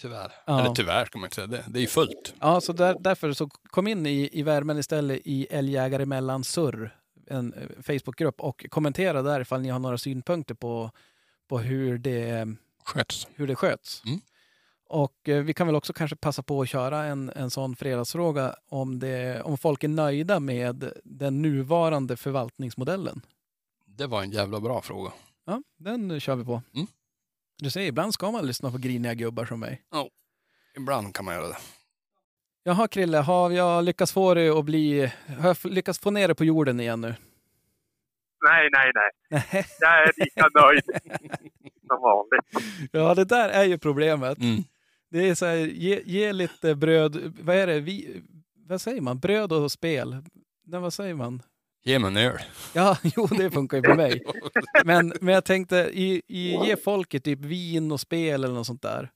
[0.00, 0.32] Tyvärr.
[0.46, 0.60] Ja.
[0.60, 1.46] Eller tyvärr ska man inte säga.
[1.46, 2.34] Det, det är ju fullt.
[2.40, 6.96] Ja, så där, därför så kom in i, i värmen istället i Älgjägare mellan surr,
[7.30, 10.90] en eh, Facebookgrupp och kommentera där ifall ni har några synpunkter på,
[11.48, 12.48] på hur, det,
[12.84, 13.28] Sköts.
[13.34, 14.02] hur det sköts.
[14.06, 14.20] Mm.
[14.88, 18.54] Och eh, vi kan väl också kanske passa på att köra en, en sån fredagsfråga
[18.68, 23.22] om, det, om folk är nöjda med den nuvarande förvaltningsmodellen.
[23.86, 25.12] Det var en jävla bra fråga.
[25.44, 26.62] Ja, den kör vi på.
[26.74, 26.86] Mm.
[27.58, 29.82] Du säger, ibland ska man lyssna på griniga gubbar som mig.
[30.76, 31.56] Ibland kan man göra det.
[32.62, 35.12] Jaha Krille, har jag lyckats få dig att bli...
[35.38, 37.14] Har jag lyckats få ner dig på jorden igen nu?
[38.48, 39.42] Nej, nej, nej.
[39.52, 39.66] Nej.
[39.80, 40.82] Jag är lika nöjd
[41.86, 42.90] som vanligt.
[42.92, 44.38] Ja, det där är ju problemet.
[44.38, 44.62] Mm.
[45.10, 48.22] Det är så här, ge, ge lite bröd, vad är det, vi,
[48.54, 50.16] vad säger man, bröd och spel?
[50.66, 51.42] Nej, vad säger man?
[51.84, 52.38] Ge mig en öl.
[52.74, 54.22] Ja, jo, det funkar ju på mig.
[54.84, 58.82] Men, men jag tänkte, i, i, ge folket typ vin och spel eller något sånt
[58.82, 59.10] där.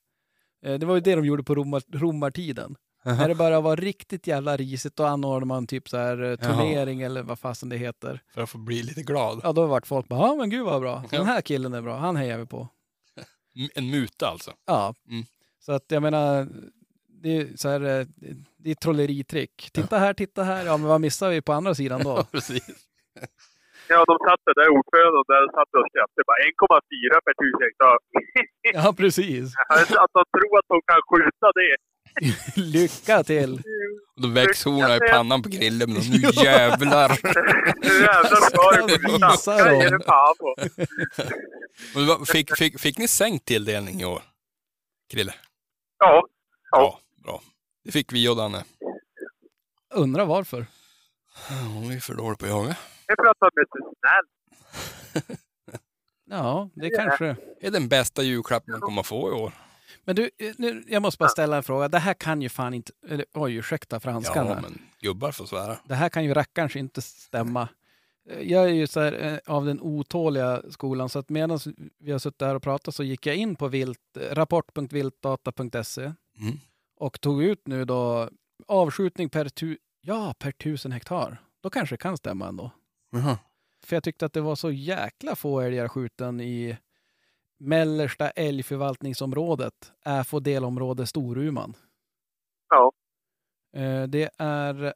[0.64, 2.76] Eh, Det var ju det de gjorde på romar, romartiden.
[3.04, 7.02] När det bara var riktigt jävla risigt, då anordnade man typ så här eh, turnering
[7.02, 8.20] eller vad fasen det heter.
[8.34, 9.40] För att få bli lite glad.
[9.42, 10.94] Ja, då vart folk bara, ja men gud vad bra.
[11.10, 11.22] Den Ja.
[11.24, 12.68] här killen är bra, han hejar vi på.
[13.74, 14.50] En muta alltså.
[14.66, 15.24] Ja, Mm.
[15.60, 16.46] så att jag menar,
[17.22, 18.06] det är så här, eh,
[18.56, 19.70] det är trolleritrick.
[19.72, 22.24] Titta här, titta här, ja men vad missar vi på andra sidan då?
[22.32, 22.64] Precis.
[23.88, 26.22] Ja, de satt där, ordföranden där satt och skrattade.
[26.30, 27.96] Bara 1,4 per tusen hektar.
[28.78, 29.44] Ja, precis.
[30.04, 31.74] Att de tror att de kan skjuta det.
[32.56, 33.62] Lycka till!
[34.16, 35.92] Då väcks horna i pannan på grillen.
[35.92, 37.18] Men nu jävlar.
[37.82, 40.56] Nu jävlar ska jag det fan på.
[42.26, 44.22] Fick, fick, fick ni sänkt tilldelning i år?
[45.10, 45.34] Krille?
[45.98, 46.26] Ja.
[46.70, 47.00] Ja.
[47.16, 47.40] Ja, bra.
[47.84, 48.64] Det fick vi och Danne.
[49.94, 50.66] Undrar varför?
[51.88, 52.76] Vi är för dåliga på att jaga.
[53.06, 55.36] De är så snäll.
[56.30, 57.36] Ja, det kanske...
[57.60, 59.52] Det är den bästa julklapp man kommer få i år.
[60.04, 61.88] Men du, eh, nu, jag måste bara ställa en fråga.
[61.88, 62.92] Det här kan ju fan inte...
[63.08, 65.78] Eller, oj, ursäkta franskan Ja, men gubbar får svära.
[65.84, 67.68] Det här kan ju rackarns inte stämma.
[68.30, 69.12] Eh, Jag är ju så här,
[69.46, 71.58] eh, av den otåliga skolan så att medan
[71.98, 74.00] vi har suttit här och pratat så gick jag in på vilt,
[74.30, 76.58] rapport.viltdata.se Mm.
[76.96, 78.30] och tog ut nu då
[78.68, 81.42] avskjutning per, tu, ja, per tusen hektar.
[81.62, 82.70] Då kanske det kan stämma ändå.
[83.12, 83.38] Jaha.
[83.84, 86.76] För jag tyckte att det var så jäkla få älgar skjuten i
[87.64, 91.76] mellersta älgförvaltningsområdet, Äfo delområde Storuman.
[92.68, 92.92] Ja.
[93.72, 94.94] Eh, Det är,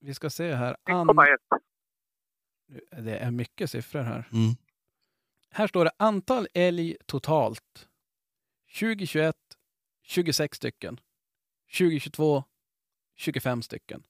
[0.00, 1.36] vi ska se här, an, 1,1.
[3.02, 4.28] det är mycket siffror här.
[4.32, 4.54] Mm.
[5.50, 7.88] Här står det antal älg totalt.
[8.78, 9.36] 2021
[10.02, 11.00] 26 stycken.
[11.78, 12.44] 2022
[13.16, 14.02] 25 stycken.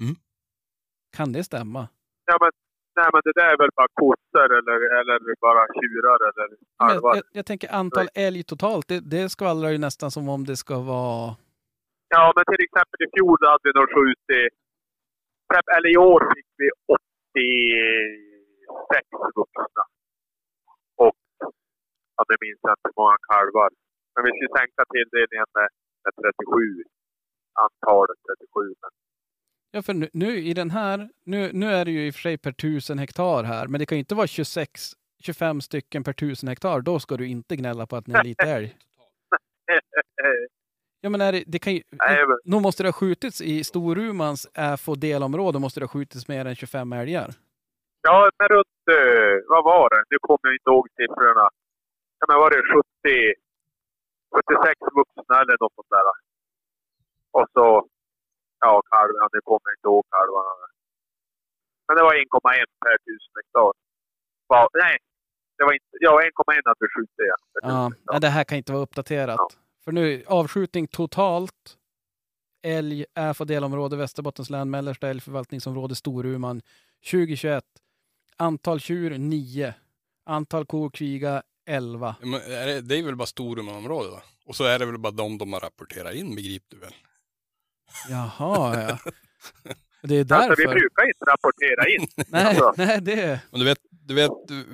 [0.00, 0.14] Mm.
[1.16, 1.88] Kan det stämma?
[2.24, 2.50] Ja, men
[2.98, 5.16] nej, men det där är väl bara kossor eller, eller
[5.48, 6.46] bara tjurar eller
[6.76, 7.10] alvar.
[7.10, 10.56] jag, jag, jag tänker antal älg totalt, det, det skvallrar ju nästan som om det
[10.64, 11.26] ska vara...
[12.14, 14.52] Ja, men till exempel i fjol hade vi nog skjutit...
[15.76, 16.68] Eller i år fick vi
[18.92, 19.02] 86
[19.40, 19.84] vuxna.
[21.04, 21.18] Och,
[22.16, 23.70] ja det minns jag inte hur många kalvar.
[24.12, 25.68] Men vi skulle sänka tilldelningen med,
[26.04, 26.84] med 37.
[27.66, 28.74] Antalet 37.
[28.82, 28.92] Men,
[29.70, 32.20] Ja, för nu, nu i den här, nu, nu är det ju i och för
[32.20, 36.12] sig per tusen hektar här, men det kan ju inte vara 26, 25 stycken per
[36.12, 36.80] tusen hektar.
[36.80, 38.76] Då ska du inte gnälla på att ni har lite älg.
[41.00, 41.82] Ja, men är det, det kan ju...
[41.90, 44.46] nej, men, Nog måste det ha skjutits i Storumans
[44.78, 47.30] FO delområde, måste det ha skjutits mer än 25 älgar.
[48.02, 48.66] ja, men runt...
[48.90, 50.02] eh, vad var det?
[50.10, 51.48] Nu kommer jag inte ihåg siffrorna.
[52.18, 53.34] Ja, men var det 70...
[54.34, 56.02] 76 vuxna eller något sånt där.
[57.30, 57.86] Och så...
[58.60, 59.28] Ja, kalvarna.
[59.32, 60.66] Nu kommer jag inte ihåg kalvarna.
[61.86, 63.72] Men det var 1,1 per tusen hektar.
[64.52, 64.96] Va, nej,
[65.56, 65.86] det var inte...
[66.00, 67.14] Ja, 1,1 hade vi skjutit.
[67.16, 69.36] Ja, Ja, nej, det här kan inte vara uppdaterat.
[69.38, 69.48] Ja.
[69.84, 71.78] För nu, avskjutning totalt.
[72.62, 73.04] Älg,
[73.34, 76.62] FO delområde, Västerbottens län, mellersta älgförvaltningsområde, Storuman,
[77.10, 77.64] 2021.
[78.36, 79.74] Antal tjur 9.
[80.26, 82.16] Antal kor, kviga 11.
[82.20, 84.20] Ja, men är det, det är väl bara Storumanområdet då?
[84.46, 86.94] Och så är det väl bara de de har rapporterat in, begriper du väl?
[88.08, 88.98] Jaha, ja.
[90.02, 90.74] Det är Alltså, vi därför.
[90.78, 92.08] brukar inte rapportera in.
[92.28, 92.74] Nej, Alltså.
[92.76, 93.40] nej, det...
[93.50, 94.30] Och du vet, du vet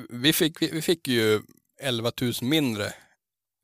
[0.09, 1.43] vi, fick, vi, vi fick ju
[1.81, 2.93] 11 000 mindre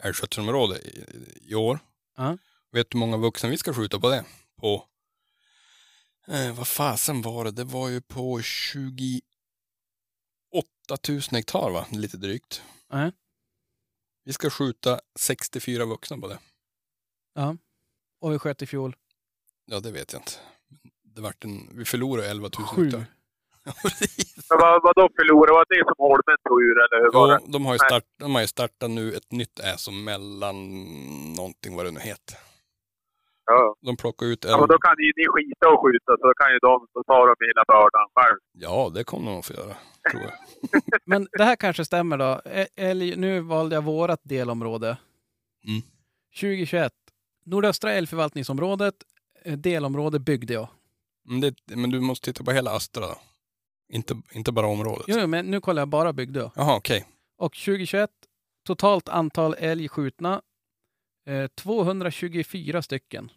[0.02, 1.04] älgskötselområde i,
[1.42, 1.78] i år.
[2.16, 2.38] Ja.
[2.72, 4.24] Vet du hur många vuxna vi ska skjuta på det?
[4.60, 4.84] På,
[6.28, 7.50] eh, vad fasen var det?
[7.50, 9.22] Det var ju på 28
[11.08, 11.86] 000 hektar va?
[11.92, 12.62] Lite drygt.
[12.92, 13.12] Nej.
[14.24, 16.38] Vi ska skjuta 64 vuxna på det.
[18.20, 18.96] Och vi sköt i fjol
[19.72, 20.32] Ja, det vet jag inte.
[21.14, 22.84] Det vart en, vi förlorade 11 000 sju.
[22.84, 22.98] hektar.
[24.50, 25.52] Men vad, vad då förlorade?
[25.52, 27.38] Var det som Holmen tog ur eller hur var det?
[27.42, 30.56] Jo, de har ju start, de har ju startat nu ett nytt äso mellan
[31.38, 32.36] någonting vad det nu heter.
[33.44, 33.76] Ja.
[33.80, 34.50] De plockar ut ja.
[34.50, 34.68] men en...
[34.68, 37.64] då kan ju ni skita och skjuta så kan ju de, då tar de hela
[37.72, 38.38] bördan själv.
[38.52, 39.74] Ja, det kommer de att få göra,
[40.10, 40.34] tror jag.
[41.04, 42.40] Men det här kanske stämmer då.
[42.76, 44.88] Älg, nu valde jag vårat delområde.
[45.68, 45.82] Mm.
[46.40, 46.92] 2021.
[47.44, 48.94] Nordöstra älgförvaltningsområdet,
[49.44, 50.68] delområde byggde jag.
[51.24, 53.06] Men, det, men du måste titta på hela Astra.
[53.92, 55.04] Inte, inte bara området.
[55.08, 56.50] Jo, men nu kollar jag bara byggde jag.
[56.54, 57.06] Jaha, okej.
[57.38, 58.10] Och 2021,
[58.66, 60.42] totalt antal älg skjutna,
[61.26, 63.32] eh, 224 stycken.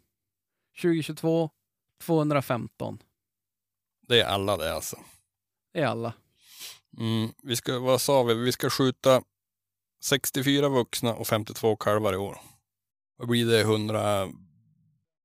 [0.81, 1.49] 2022,
[2.01, 2.99] 215.
[4.07, 4.97] Det är alla det alltså.
[5.73, 6.13] Det är alla.
[6.97, 8.33] Mm, vi ska, vad sa vi?
[8.33, 9.23] Vi ska skjuta
[10.03, 12.37] 64 vuxna och 52 kalvar i år.
[13.17, 13.61] Vad blir det?
[13.61, 14.29] 100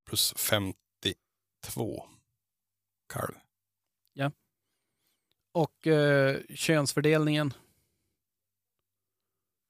[0.09, 2.04] plus 52
[3.12, 3.34] kalv.
[5.59, 7.52] Och eh, könsfördelningen.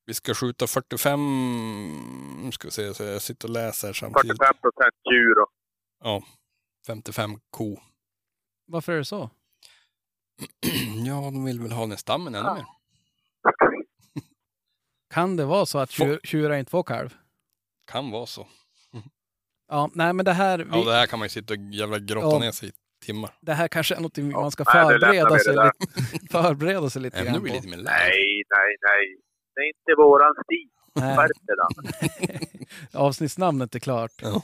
[0.07, 1.20] Vi ska skjuta 45,
[2.45, 4.39] nu ska vi se, så jag sitter och läser samtidigt.
[4.39, 5.49] 45 procent djur och
[6.01, 6.22] Ja,
[6.86, 7.80] 55 ko.
[8.66, 9.30] Varför är det så?
[11.07, 12.66] ja, de vill väl ha den stammen ännu mer.
[15.11, 17.16] Kan det vara så att tjur, tjurar inte får kalv?
[17.84, 18.47] Kan vara så.
[19.69, 21.99] Ja, nej men det här, vi, Ja, det här kan man ju sitta och jävla
[21.99, 22.39] grotta Ja.
[22.39, 22.73] ner sig i
[23.07, 23.31] timmar.
[23.41, 25.73] det här kanske är något man ska nej, förbereda sig, lite,
[26.33, 27.47] förbereda sig lite grann på.
[27.47, 27.66] lite.
[27.66, 29.16] Nej, nej, nej.
[29.55, 30.69] Det är inte våran stil.
[30.95, 31.31] Skärp
[32.21, 32.66] dig.
[32.95, 34.12] Avsnittsnamnet är klart.
[34.23, 34.43] Ja.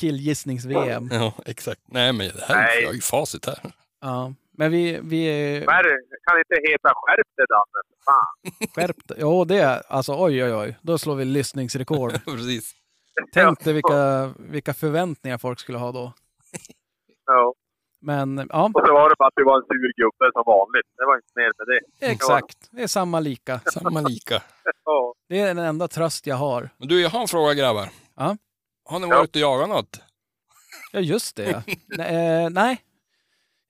[0.00, 1.08] Killgissnings-VM.
[1.12, 1.80] Ja, exakt.
[1.88, 2.78] Nej, men det här Nej.
[2.78, 3.58] är jag har ju facit här.
[4.00, 5.24] Ja, men vi, vi
[5.66, 5.86] Skärp,
[6.26, 7.82] kan inte heta skärp dig Danne.
[8.04, 8.68] Fan.
[8.74, 9.14] skärpta.
[9.18, 10.76] Jo, det är alltså oj, oj, oj.
[10.82, 12.12] Då slår vi lyssningsrekord.
[12.24, 12.72] Precis.
[13.32, 16.12] Tänk dig vilka, vilka förväntningar folk skulle ha då.
[17.26, 17.54] Ja.
[18.00, 20.86] Men ja, Och så var det bara att du var en sur gubbe som vanligt.
[20.96, 21.66] Det var inte mer med
[22.00, 22.06] det.
[22.12, 22.68] exakt.
[22.70, 23.58] Det är samma lika.
[23.72, 24.42] Samma lika.
[24.86, 25.14] Ja.
[25.28, 26.70] Det är den enda tröst jag har.
[26.76, 27.88] Men du, jag har en fråga grabbar.
[28.16, 28.36] Ja.
[28.84, 29.16] Har ni Ja.
[29.16, 30.00] varit och jagat något?
[30.92, 31.64] Ja, just det.
[31.86, 32.44] nej.
[32.44, 32.80] Eh, nej.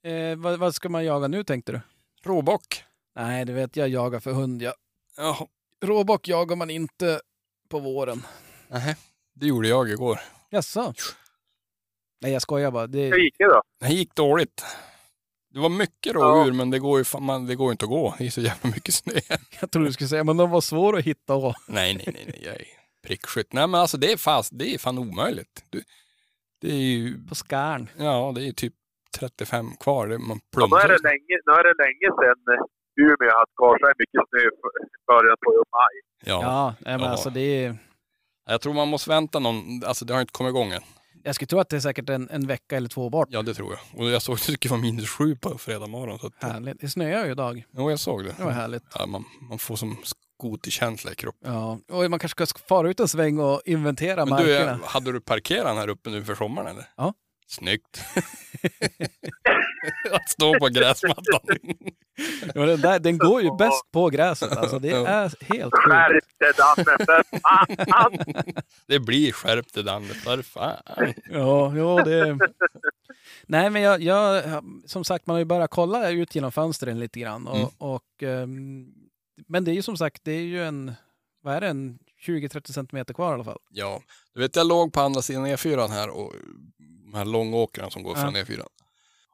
[0.04, 1.80] Eh, vad, vad ska man jaga nu tänkte du?
[2.24, 2.84] Råbock?
[3.16, 4.62] Nej, du vet jag jagar för hund.
[4.62, 4.72] Ja.
[5.16, 5.46] Jaha.
[5.84, 7.20] Råbock jagar man inte
[7.68, 8.22] på våren.
[8.68, 8.96] Nähä.
[9.34, 10.18] Det gjorde jag igår.
[10.50, 10.92] Jaså?
[12.22, 12.86] Nej, jag skojar bara.
[12.86, 13.62] Hur Det, gick det då?
[13.80, 14.64] Det gick dåligt.
[15.54, 18.14] Det var mycket rådjur, men det går ju fan, man, det går inte att gå.
[18.18, 19.12] Det är så jävla mycket snö.
[19.60, 21.54] jag tror du skulle säga, men de var svåra att hitta och...
[21.68, 22.40] nej, nej, nej, nej.
[22.44, 22.64] Jag är
[23.06, 23.52] prickskytt.
[23.52, 25.64] Nej, men alltså det är, fast, det är fan omöjligt.
[25.70, 25.82] Du,
[26.60, 27.88] det är ju, På skarn.
[27.96, 28.74] ja, det är typ
[29.18, 30.06] 35 kvar.
[30.08, 32.64] Det- Man Ja, nu, är det länge, nu är det länge sedan eh,
[33.04, 34.50] Umeå hade kvar så mycket snö i
[35.06, 35.94] början på maj.
[36.24, 36.42] Ja.
[36.42, 37.10] Ja, nej, men Ja.
[37.10, 37.76] alltså det är...
[38.46, 40.82] Jag tror man måste vänta någon, alltså det har inte kommit igång än.
[41.22, 43.28] Jag skulle tro att det är säkert en, en vecka eller två bort.
[43.30, 44.00] Ja, det tror jag.
[44.00, 46.18] Och jag såg att det skulle vara minus sju på fredag morgon.
[46.18, 46.80] Så att, Härligt.
[46.80, 47.64] Det snöar ju idag.
[47.76, 48.34] jo, jag såg det.
[48.38, 48.82] Det var härligt.
[48.94, 51.52] Ja, man, man får som skoterkänsla i kroppen.
[51.52, 54.80] Ja, och man kanske ska fara ut en sväng och inventera Men du, markerna.
[54.84, 56.84] hade du parkerat här uppe nu för sommaren eller?
[56.96, 57.14] Ja.
[57.46, 58.04] Snyggt.
[60.12, 61.40] att stå på gräsmattan.
[62.54, 64.56] Ja, den, där, den går ju bäst på gräset.
[64.56, 65.04] Alltså, det är
[65.54, 65.84] helt sjukt.
[65.84, 68.54] Skärp dig Danne, för fan!
[68.86, 70.82] det blir skärpt det Danne, för fan.
[71.30, 72.38] Ja, ja det...
[73.46, 74.42] Nej, men jag, jag,
[74.86, 77.46] som sagt, man har ju börjat kolla ut genom fönstren lite grann.
[77.46, 77.68] Och, Mm.
[77.78, 78.86] och, ehm,
[79.48, 80.92] men det är ju som sagt, det är ju en,
[81.42, 83.58] vad är det, en 20-30 centimeter kvar i alla fall.
[83.70, 84.02] Ja,
[84.34, 86.32] du vet jag låg på andra sidan E4 här och
[87.04, 88.22] de här långåkrarna som går Ja.
[88.22, 88.62] från E4.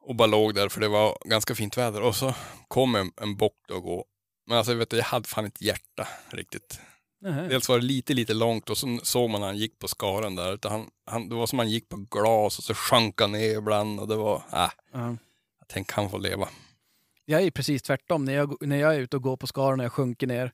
[0.00, 2.34] Och bara låg där för det var ganska fint väder och så
[2.68, 4.04] kom en, en bock då och gå.
[4.46, 6.80] Men alltså vet du, jag hade fan ett hjärta riktigt.
[7.20, 7.48] Nähä.
[7.48, 10.34] Dels var det lite, lite långt och så såg man när han gick på skaren
[10.36, 10.52] där.
[10.54, 13.58] Utan han, han, det var som han gick på glas och så sjönk han ner
[13.58, 15.16] ibland och det var, äh, Ja.
[15.58, 16.48] jag tänkte han får leva.
[17.24, 18.24] Jag är precis tvärtom.
[18.24, 20.52] När jag, när jag är ute och går på skaren och jag sjunker ner,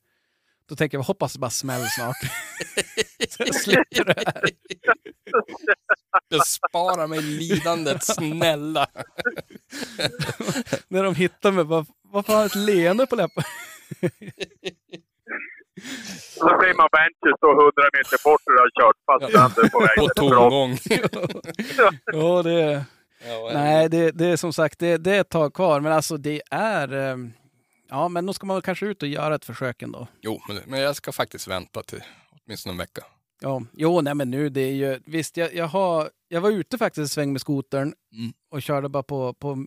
[0.69, 2.17] då tänker jag hoppas det bara smäller snart.
[3.45, 4.43] Jag slipper det här.
[6.29, 8.87] Bespara mig lidandet, snälla.
[10.87, 13.43] När de hittar mig, bara, varför har jag ett leende på läppen?
[16.33, 19.85] Så ser man Benches stå 100 meter bort och har kört fast Danne på På
[19.85, 20.09] vägen.
[20.15, 20.77] tomgång.
[22.05, 22.85] ja, det,
[23.27, 25.79] Ja, nej, det, det är som sagt, det, det är ett tag kvar.
[25.79, 26.93] Men alltså det är...
[27.11, 27.17] eh,
[27.89, 30.07] Ja, men då ska man väl kanske ut och göra ett försök ändå.
[30.21, 32.03] Jo, men, men jag ska faktiskt vänta till
[32.45, 33.01] åtminstone en vecka.
[33.41, 36.77] Ja, jo, nej men nu det är ju, visst jag, jag har, jag var ute
[36.77, 38.33] faktiskt en sväng med skotern Mm.
[38.51, 39.65] och körde bara på, på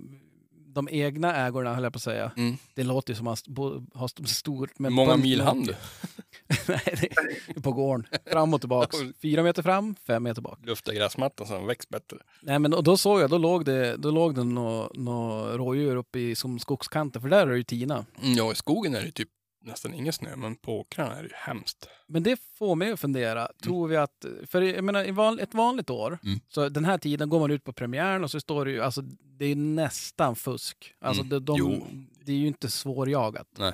[0.75, 2.33] de egna ägorna höll jag på att säga.
[2.37, 2.57] Mm.
[2.75, 3.47] Det låter ju som att
[3.95, 4.71] ha st- stort.
[4.71, 5.75] Hur Men många mil hann du?
[6.69, 7.11] nej,
[7.55, 8.07] det på gården.
[8.27, 8.97] Fram och tillbaks.
[9.23, 10.59] Fyra meter fram, fem meter bak.
[10.67, 12.17] Lufta gräsmattan så den väcks bättre.
[12.43, 15.97] Nej men och då såg jag, då låg det, då låg det nå, nå rådjur
[15.97, 17.95] uppe i som skogskanten, för där är det ju tina.
[18.23, 19.29] Mm, Ja, i skogen är det typ
[19.63, 21.89] nästan ingen snö, men på åkrarna är det ju hemskt.
[22.07, 25.55] Men det får mig att fundera, tror vi att, för jag menar i van, ett
[25.55, 26.41] vanligt år, Mm.
[26.49, 29.03] så den här tiden går man ut på premiären och så står det ju, alltså
[29.39, 30.95] det är nästan fusk.
[31.01, 31.45] Alltså Mm.
[31.45, 33.49] de, de, det är ju inte svårjagat.
[33.59, 33.73] Nej.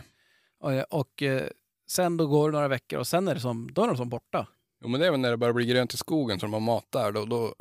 [0.60, 1.46] Och, och eh,
[1.88, 4.08] sen då går det några veckor och sen är det som, då är de som
[4.08, 4.46] borta.
[4.82, 6.60] Jo, men det är väl när det börjar bli grönt i skogen som de har
[6.74, 7.54] mat där, då, då,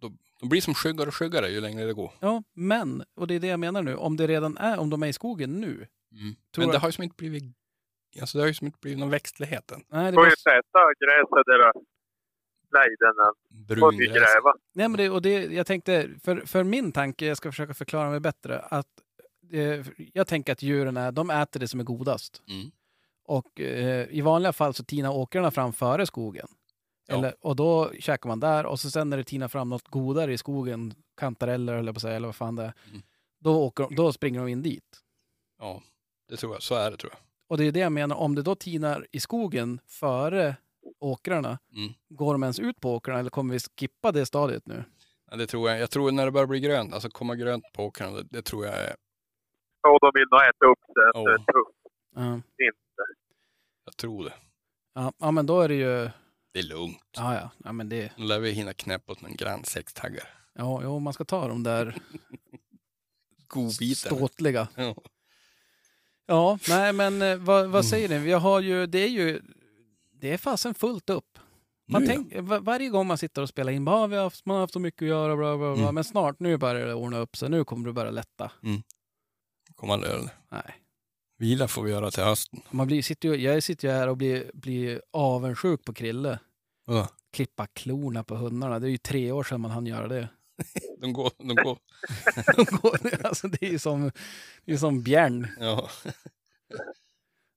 [0.00, 2.12] då, då blir som skyggare och skyggare ju längre det går.
[2.20, 5.02] Ja, men, och det är det jag menar nu, om det redan är, om de
[5.02, 5.86] är i skogen nu.
[6.12, 6.34] Mm.
[6.56, 7.44] Men det har ju som inte blivit,
[8.20, 9.84] alltså det har ju som inte blivit någon växtlighet än.
[9.88, 11.72] Nej, det får ju sätta gräset där
[13.58, 14.08] vi Brungräs.
[14.08, 14.54] gräva.
[14.74, 18.10] nej men det, och det, jag tänkte, för, för min tanke, jag ska försöka förklara
[18.10, 18.86] mig bättre, att
[19.52, 22.42] eh, jag tänker att djuren är, de äter det som är godast.
[22.48, 22.70] Mm.
[23.24, 26.48] Och eh, i vanliga fall så tinar åkrarna fram före skogen.
[27.06, 27.14] Ja.
[27.18, 30.32] Eller, och då käkar man där och så sen när det tinar fram något godare
[30.32, 33.02] i skogen, kantareller eller på säga, eller vad fan det är, Mm.
[33.40, 35.00] då, åker, då springer de in dit.
[35.58, 35.82] Ja,
[36.30, 36.62] det tror jag.
[36.62, 37.20] Så är det tror jag.
[37.48, 40.56] Och det är det jag menar, om det då tinar i skogen före
[41.00, 41.92] åkrarna, Mm.
[42.08, 44.84] går de ens ut på åkrarna eller kommer vi skippa det stadiet nu?
[45.30, 45.80] Ja, det tror jag.
[45.80, 48.66] Jag tror när det börjar bli grönt, alltså komma grönt på åkrarna, det, det tror
[48.66, 48.94] jag är,
[49.88, 50.78] Och de vill nog äta upp
[51.14, 51.34] Ja.
[51.34, 52.22] ett tufft Ja.
[52.56, 53.06] vinter.
[53.84, 54.34] jag tror det.
[54.94, 56.10] Ja, ja, men då är det ju...
[56.52, 57.02] Det är lugnt.
[57.16, 57.50] Ja, ja.
[57.64, 58.12] ja men det...
[58.16, 60.28] Nu lär vi hinna knäppa åt någon grann sextaggar.
[60.54, 61.94] Ja, jo, man ska ta de där
[63.46, 64.16] Godbitar.
[64.16, 64.68] ståtliga.
[64.76, 64.94] Ja.
[66.30, 67.70] Ja, nej men eh, vad, Mm.
[67.70, 68.18] vad säger ni?
[68.18, 69.40] Vi har ju, det är ju,
[70.12, 71.38] det är fasen fullt upp.
[71.88, 72.14] Man Nu, ja.
[72.14, 74.60] tänk, var, varje gång man sitter och spelar in, bara, vi har haft, man har
[74.60, 75.82] haft så mycket att göra, bla, bla, bla.
[75.82, 75.94] Mm.
[75.94, 78.52] men snart, nu börjar det ordna upp sig, nu kommer det börja lätta.
[79.74, 80.30] Kommer man göra det.
[80.50, 80.74] Nej.
[81.38, 82.60] Vila får vi göra till hösten.
[82.70, 86.38] Man blir, sitter ju, jag sitter ju här och blir, blir avundsjuk på Krille.
[86.86, 87.08] Vadå?
[87.32, 90.28] Klippa klorna på hundarna, det är ju tre år sedan man hann göra det.
[91.00, 91.78] De går, de går.
[92.56, 94.10] De går, alltså, det är ju som,
[94.64, 95.46] det är som bjärn.
[95.60, 95.88] Ja.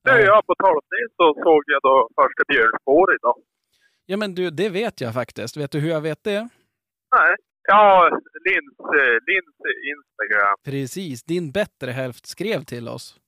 [0.03, 3.35] Ja, på tal om det så såg jag då första björnspår idag.
[4.05, 5.57] Ja men du, det vet jag faktiskt.
[5.57, 6.49] Vet du hur jag vet det?
[7.15, 7.35] Nej.
[7.67, 8.09] Ja,
[8.45, 9.55] Lins, eh, Lins
[9.95, 10.55] Instagram.
[10.63, 13.19] Precis, din bättre hälft skrev till oss.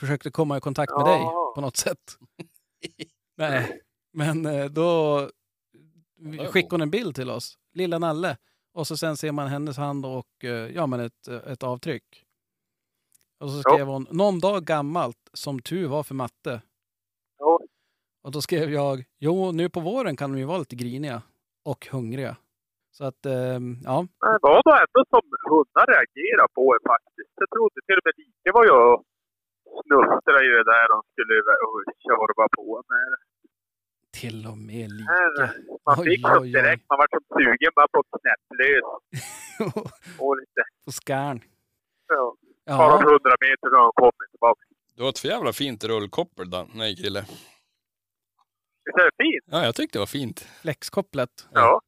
[0.00, 1.10] Försökte komma i kontakt med Ja.
[1.12, 1.20] dig
[1.54, 2.16] på något sätt.
[3.36, 3.80] Nej,
[4.12, 5.20] men eh, då
[6.50, 8.36] skickade hon en bild till oss, lilla Nalle.
[8.74, 12.24] Och så sen ser man hennes hand och eh, ja, men ett, ett avtryck.
[13.40, 16.62] Och så skrev hon, någon dag gammalt, som tur var för matte.
[17.38, 17.60] Ja.
[18.24, 21.22] Och då skrev jag, jo nu på våren kan de ju vara lite griniga
[21.64, 22.36] och hungriga.
[22.96, 27.32] Så att, ehm, ja, Det var nog ändå som hundar reagerar på det faktiskt.
[27.42, 28.98] Jag trodde till och med Dike var ju och
[29.84, 31.34] snuttrade ju där de skulle
[32.04, 33.20] tjorva på med det.
[34.20, 35.52] Till och med lika.
[35.86, 36.52] Man fick oj, så oj.
[36.52, 38.84] direkt, man var som sugen bara på knäpplös.
[40.18, 41.40] Och lite, På skarn.
[42.08, 42.36] ja.
[42.66, 44.60] Bara Ja, hundra meter så har de kommit tillbaka.
[44.96, 46.70] Du har ett för jävla fint rullkoppel Dan.
[46.74, 47.20] Nej kille.
[48.84, 49.44] Visst är det fint?
[49.46, 50.40] Ja, jag tyckte det var fint.
[50.62, 51.48] flexkopplet.
[51.52, 51.80] Ja.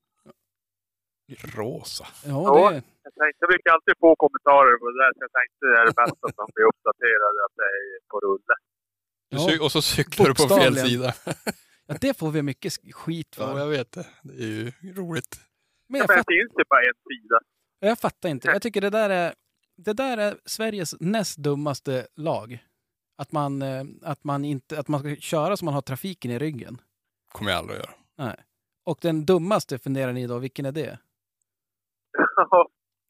[1.57, 2.07] Rosa.
[2.25, 5.63] Ja, det, Jag tänkte, jag brukar alltid få kommentarer på det där, så jag tänkte
[5.73, 8.55] det är det bästa som blir uppdaterade, att det är på rulle.
[9.29, 11.13] Ja, och så cyklar du på fel sida.
[11.87, 13.59] ja, det får vi mycket sk- skit Ja, för.
[13.59, 14.07] jag vet det.
[14.23, 15.41] Det är ju roligt.
[15.89, 17.39] Men jag, Men det fatt, finns ju bara en sida.
[17.81, 18.49] jag fattar inte.
[18.49, 19.35] Jag tycker det där är,
[19.77, 22.59] det där är Sveriges näst dummaste lag.
[23.19, 26.39] Att man, eh, att, man inte, att man ska köra som man har trafiken i
[26.39, 26.81] ryggen.
[27.33, 27.95] kommer jag aldrig att göra.
[28.19, 28.37] Nej.
[28.85, 30.99] Och den dummaste funderar ni då, vilken är det?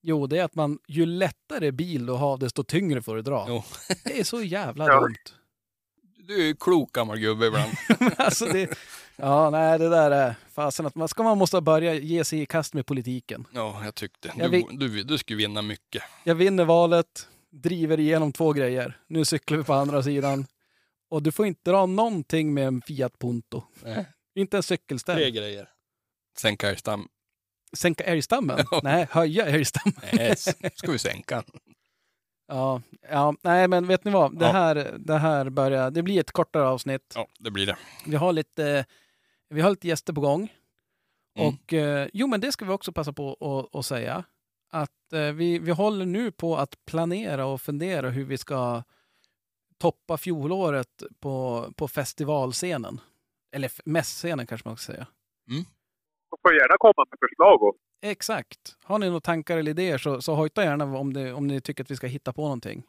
[0.03, 3.45] Jo, det är att man, ju lättare bil du har, desto tyngre får du dra.
[3.49, 3.63] Jo.
[4.05, 5.01] Det är så jävla Ja.
[5.01, 5.15] dumt.
[6.27, 7.73] Du är klok gammal gubbe ibland.
[8.17, 8.79] Alltså det,
[9.17, 12.47] ja, nej, det där är fasen att man ska man måste börja ge sig i
[12.47, 13.47] kast med politiken.
[13.53, 14.33] Ja, jag tyckte.
[14.37, 16.03] Jag Du, du, du skulle vinna mycket.
[16.25, 18.99] Jag vinner valet, driver igenom två grejer.
[19.07, 20.47] Nu cyklar vi på andra sidan.
[21.11, 23.63] Och du får inte dra någonting med en Fiat Punto.
[23.83, 24.07] Nej.
[24.35, 25.31] Inte en Tre cykelställ.
[25.31, 25.69] grejer.
[26.39, 27.09] Sänka älgstam.
[27.77, 28.67] Sänka älgstammen?
[28.83, 30.01] Nej, höja älgstammen.
[30.13, 30.37] Nej,
[30.75, 31.45] ska vi sänka.
[32.47, 34.39] Ja, ja, nej men vet ni vad?
[34.39, 34.53] Det Ja.
[34.53, 37.13] här, det här börjar, det blir ett kortare avsnitt.
[37.17, 37.77] Ja, det blir det.
[38.07, 38.87] Vi har lite,
[39.49, 40.53] vi har lite gäster på gång.
[41.39, 41.49] Mm.
[41.55, 44.25] Och eh, jo, men det ska vi också passa på att- att säga.
[44.71, 48.83] Att eh, vi, vi håller nu på att planera och fundera hur vi ska
[49.79, 53.01] toppa fjolåret på, på festivalscenen.
[53.57, 55.07] Eller mässscenen kanske man ska säga.
[55.47, 57.63] De får gärna komma med förslag.
[57.63, 57.75] Och,
[58.05, 58.77] Exakt.
[58.85, 61.85] Har ni några tankar eller idéer så, så hojta gärna om, det, om ni tycker
[61.85, 62.83] att vi ska hitta på någonting.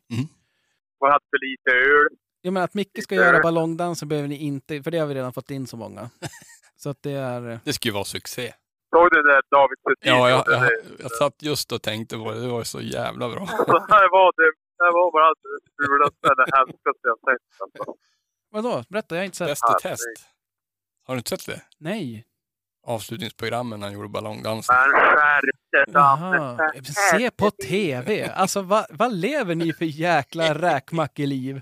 [1.00, 2.18] och haft för lite öl.
[2.42, 5.34] Jag menar att Micke ska göra ballongdansen behöver ni inte, för det har vi redan
[5.34, 6.10] fått in så många.
[6.76, 7.60] Så att det är...
[7.64, 8.54] Det skulle ju vara succé.
[8.90, 10.82] Såg du där David Sundin Ja, jag, jag, det?
[11.00, 12.42] jag satt just och tänkte på det.
[12.42, 13.46] Det var ju så jävla bra.
[13.96, 14.52] Här var det.
[14.78, 17.62] Det var bara det fulaste eller hemskaste jag sett.
[17.62, 17.96] Alltså.
[18.52, 18.84] Vadå?
[18.90, 19.48] Berätta, jag har inte sett.
[19.48, 20.06] Bäst i test.
[21.06, 21.62] Har du inte sett det?
[21.78, 22.26] Nej.
[22.86, 24.76] Avslutningsprogrammen när han gjorde ballongdansen.
[24.76, 26.72] Men skärp dig Jaha.
[27.12, 28.30] Se på TV.
[28.30, 31.62] Alltså vad, vad lever ni för jäkla räkmackeliv?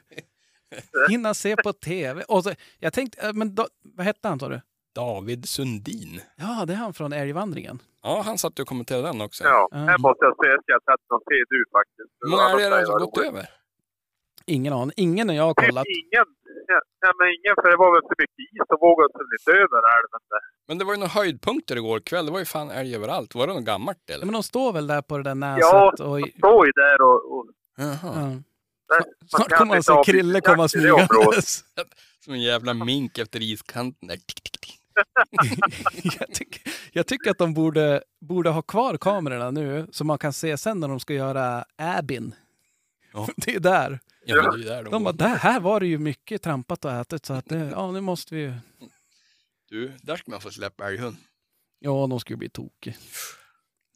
[1.10, 2.24] Hinna se på TV.
[2.28, 4.62] Och så, jag tänkte, äh, men då, vad hette han sa du?
[4.96, 6.22] David Sundin.
[6.36, 7.80] Ja, det är han från Älgvandringen.
[8.04, 9.44] Ja, han satt och kommenterade den också.
[9.44, 12.12] Ja, här måste jag säga att jag har sett någon se du faktiskt.
[12.20, 13.50] Hur många är det som gått över?
[14.46, 14.94] Ingen aning.
[14.98, 15.86] Ingen när jag har kollat.
[15.88, 16.26] ingen.
[16.68, 18.68] Ja, ja, men ingen, för det var väl för mycket is.
[18.70, 20.22] De vågade sig inte över älven.
[20.34, 20.44] där.
[20.68, 22.26] Men det var ju några höjdpunkter igår kväll.
[22.26, 23.36] Det var ju fan älg överallt.
[23.36, 24.26] Var det något gammalt Ja, eller?
[24.26, 25.62] men de står väl där på det där näset.
[25.62, 27.20] Ja, och, de står ju där och...
[27.34, 27.46] och
[27.78, 27.98] Jaha.
[28.04, 28.42] ja.
[28.90, 31.64] där, Snart kommer se ha Krille komma smygandes.
[32.24, 34.18] Som en jävla mink efter iskanten där.
[36.20, 36.62] Jag, tycker,
[36.92, 40.80] jag tycker att de borde, borde ha kvar kamerorna nu så man kan se sen
[40.80, 42.36] när de ska göra Abin.
[43.14, 43.28] Ja.
[43.38, 44.00] Det är där.
[44.26, 45.18] Ja, men det är ju där de, De bara, går.
[45.18, 48.36] där här var det ju mycket trampat och ätit så att det, ja, nu måste
[48.36, 48.54] vi ju...
[49.70, 51.18] Du, där ska man få släppa älghund.
[51.80, 52.98] Ja, de skulle bli tokig.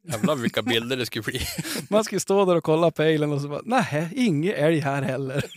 [0.04, 1.40] Jävlar vilka bilder det skulle bli.
[1.90, 5.02] Man skulle stå där och kolla på ejlen och så bara, nej, ingen älg här
[5.02, 5.42] heller.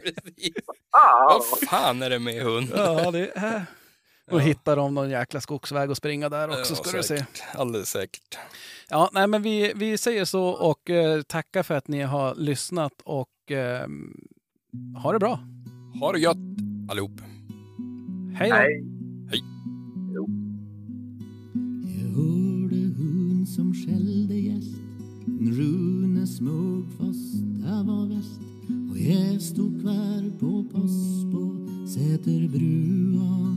[0.00, 0.54] Precis.
[0.90, 2.68] Vad fan är det med hund?
[2.74, 3.64] Ja, det är...
[4.30, 4.44] Och Ja.
[4.44, 7.24] hittar de någon jäkla skogsväg och springa där också, Ja, ska du se.
[7.54, 8.38] Alldeles säkert.
[8.88, 12.92] Ja, nej, men vi, vi säger så och eh, tackar för att ni har lyssnat
[13.04, 13.86] och eh,
[15.02, 15.40] ha det bra.
[16.00, 16.36] Ha det gött
[16.90, 17.20] allihop.
[18.34, 18.56] Hej då!
[18.56, 18.84] nej.
[22.02, 24.76] Jag hörde hund som skällde gäst
[25.26, 28.40] En Rune Smugfoss, där var väst
[28.90, 33.56] Och jag stod kvar på post på Säterbrua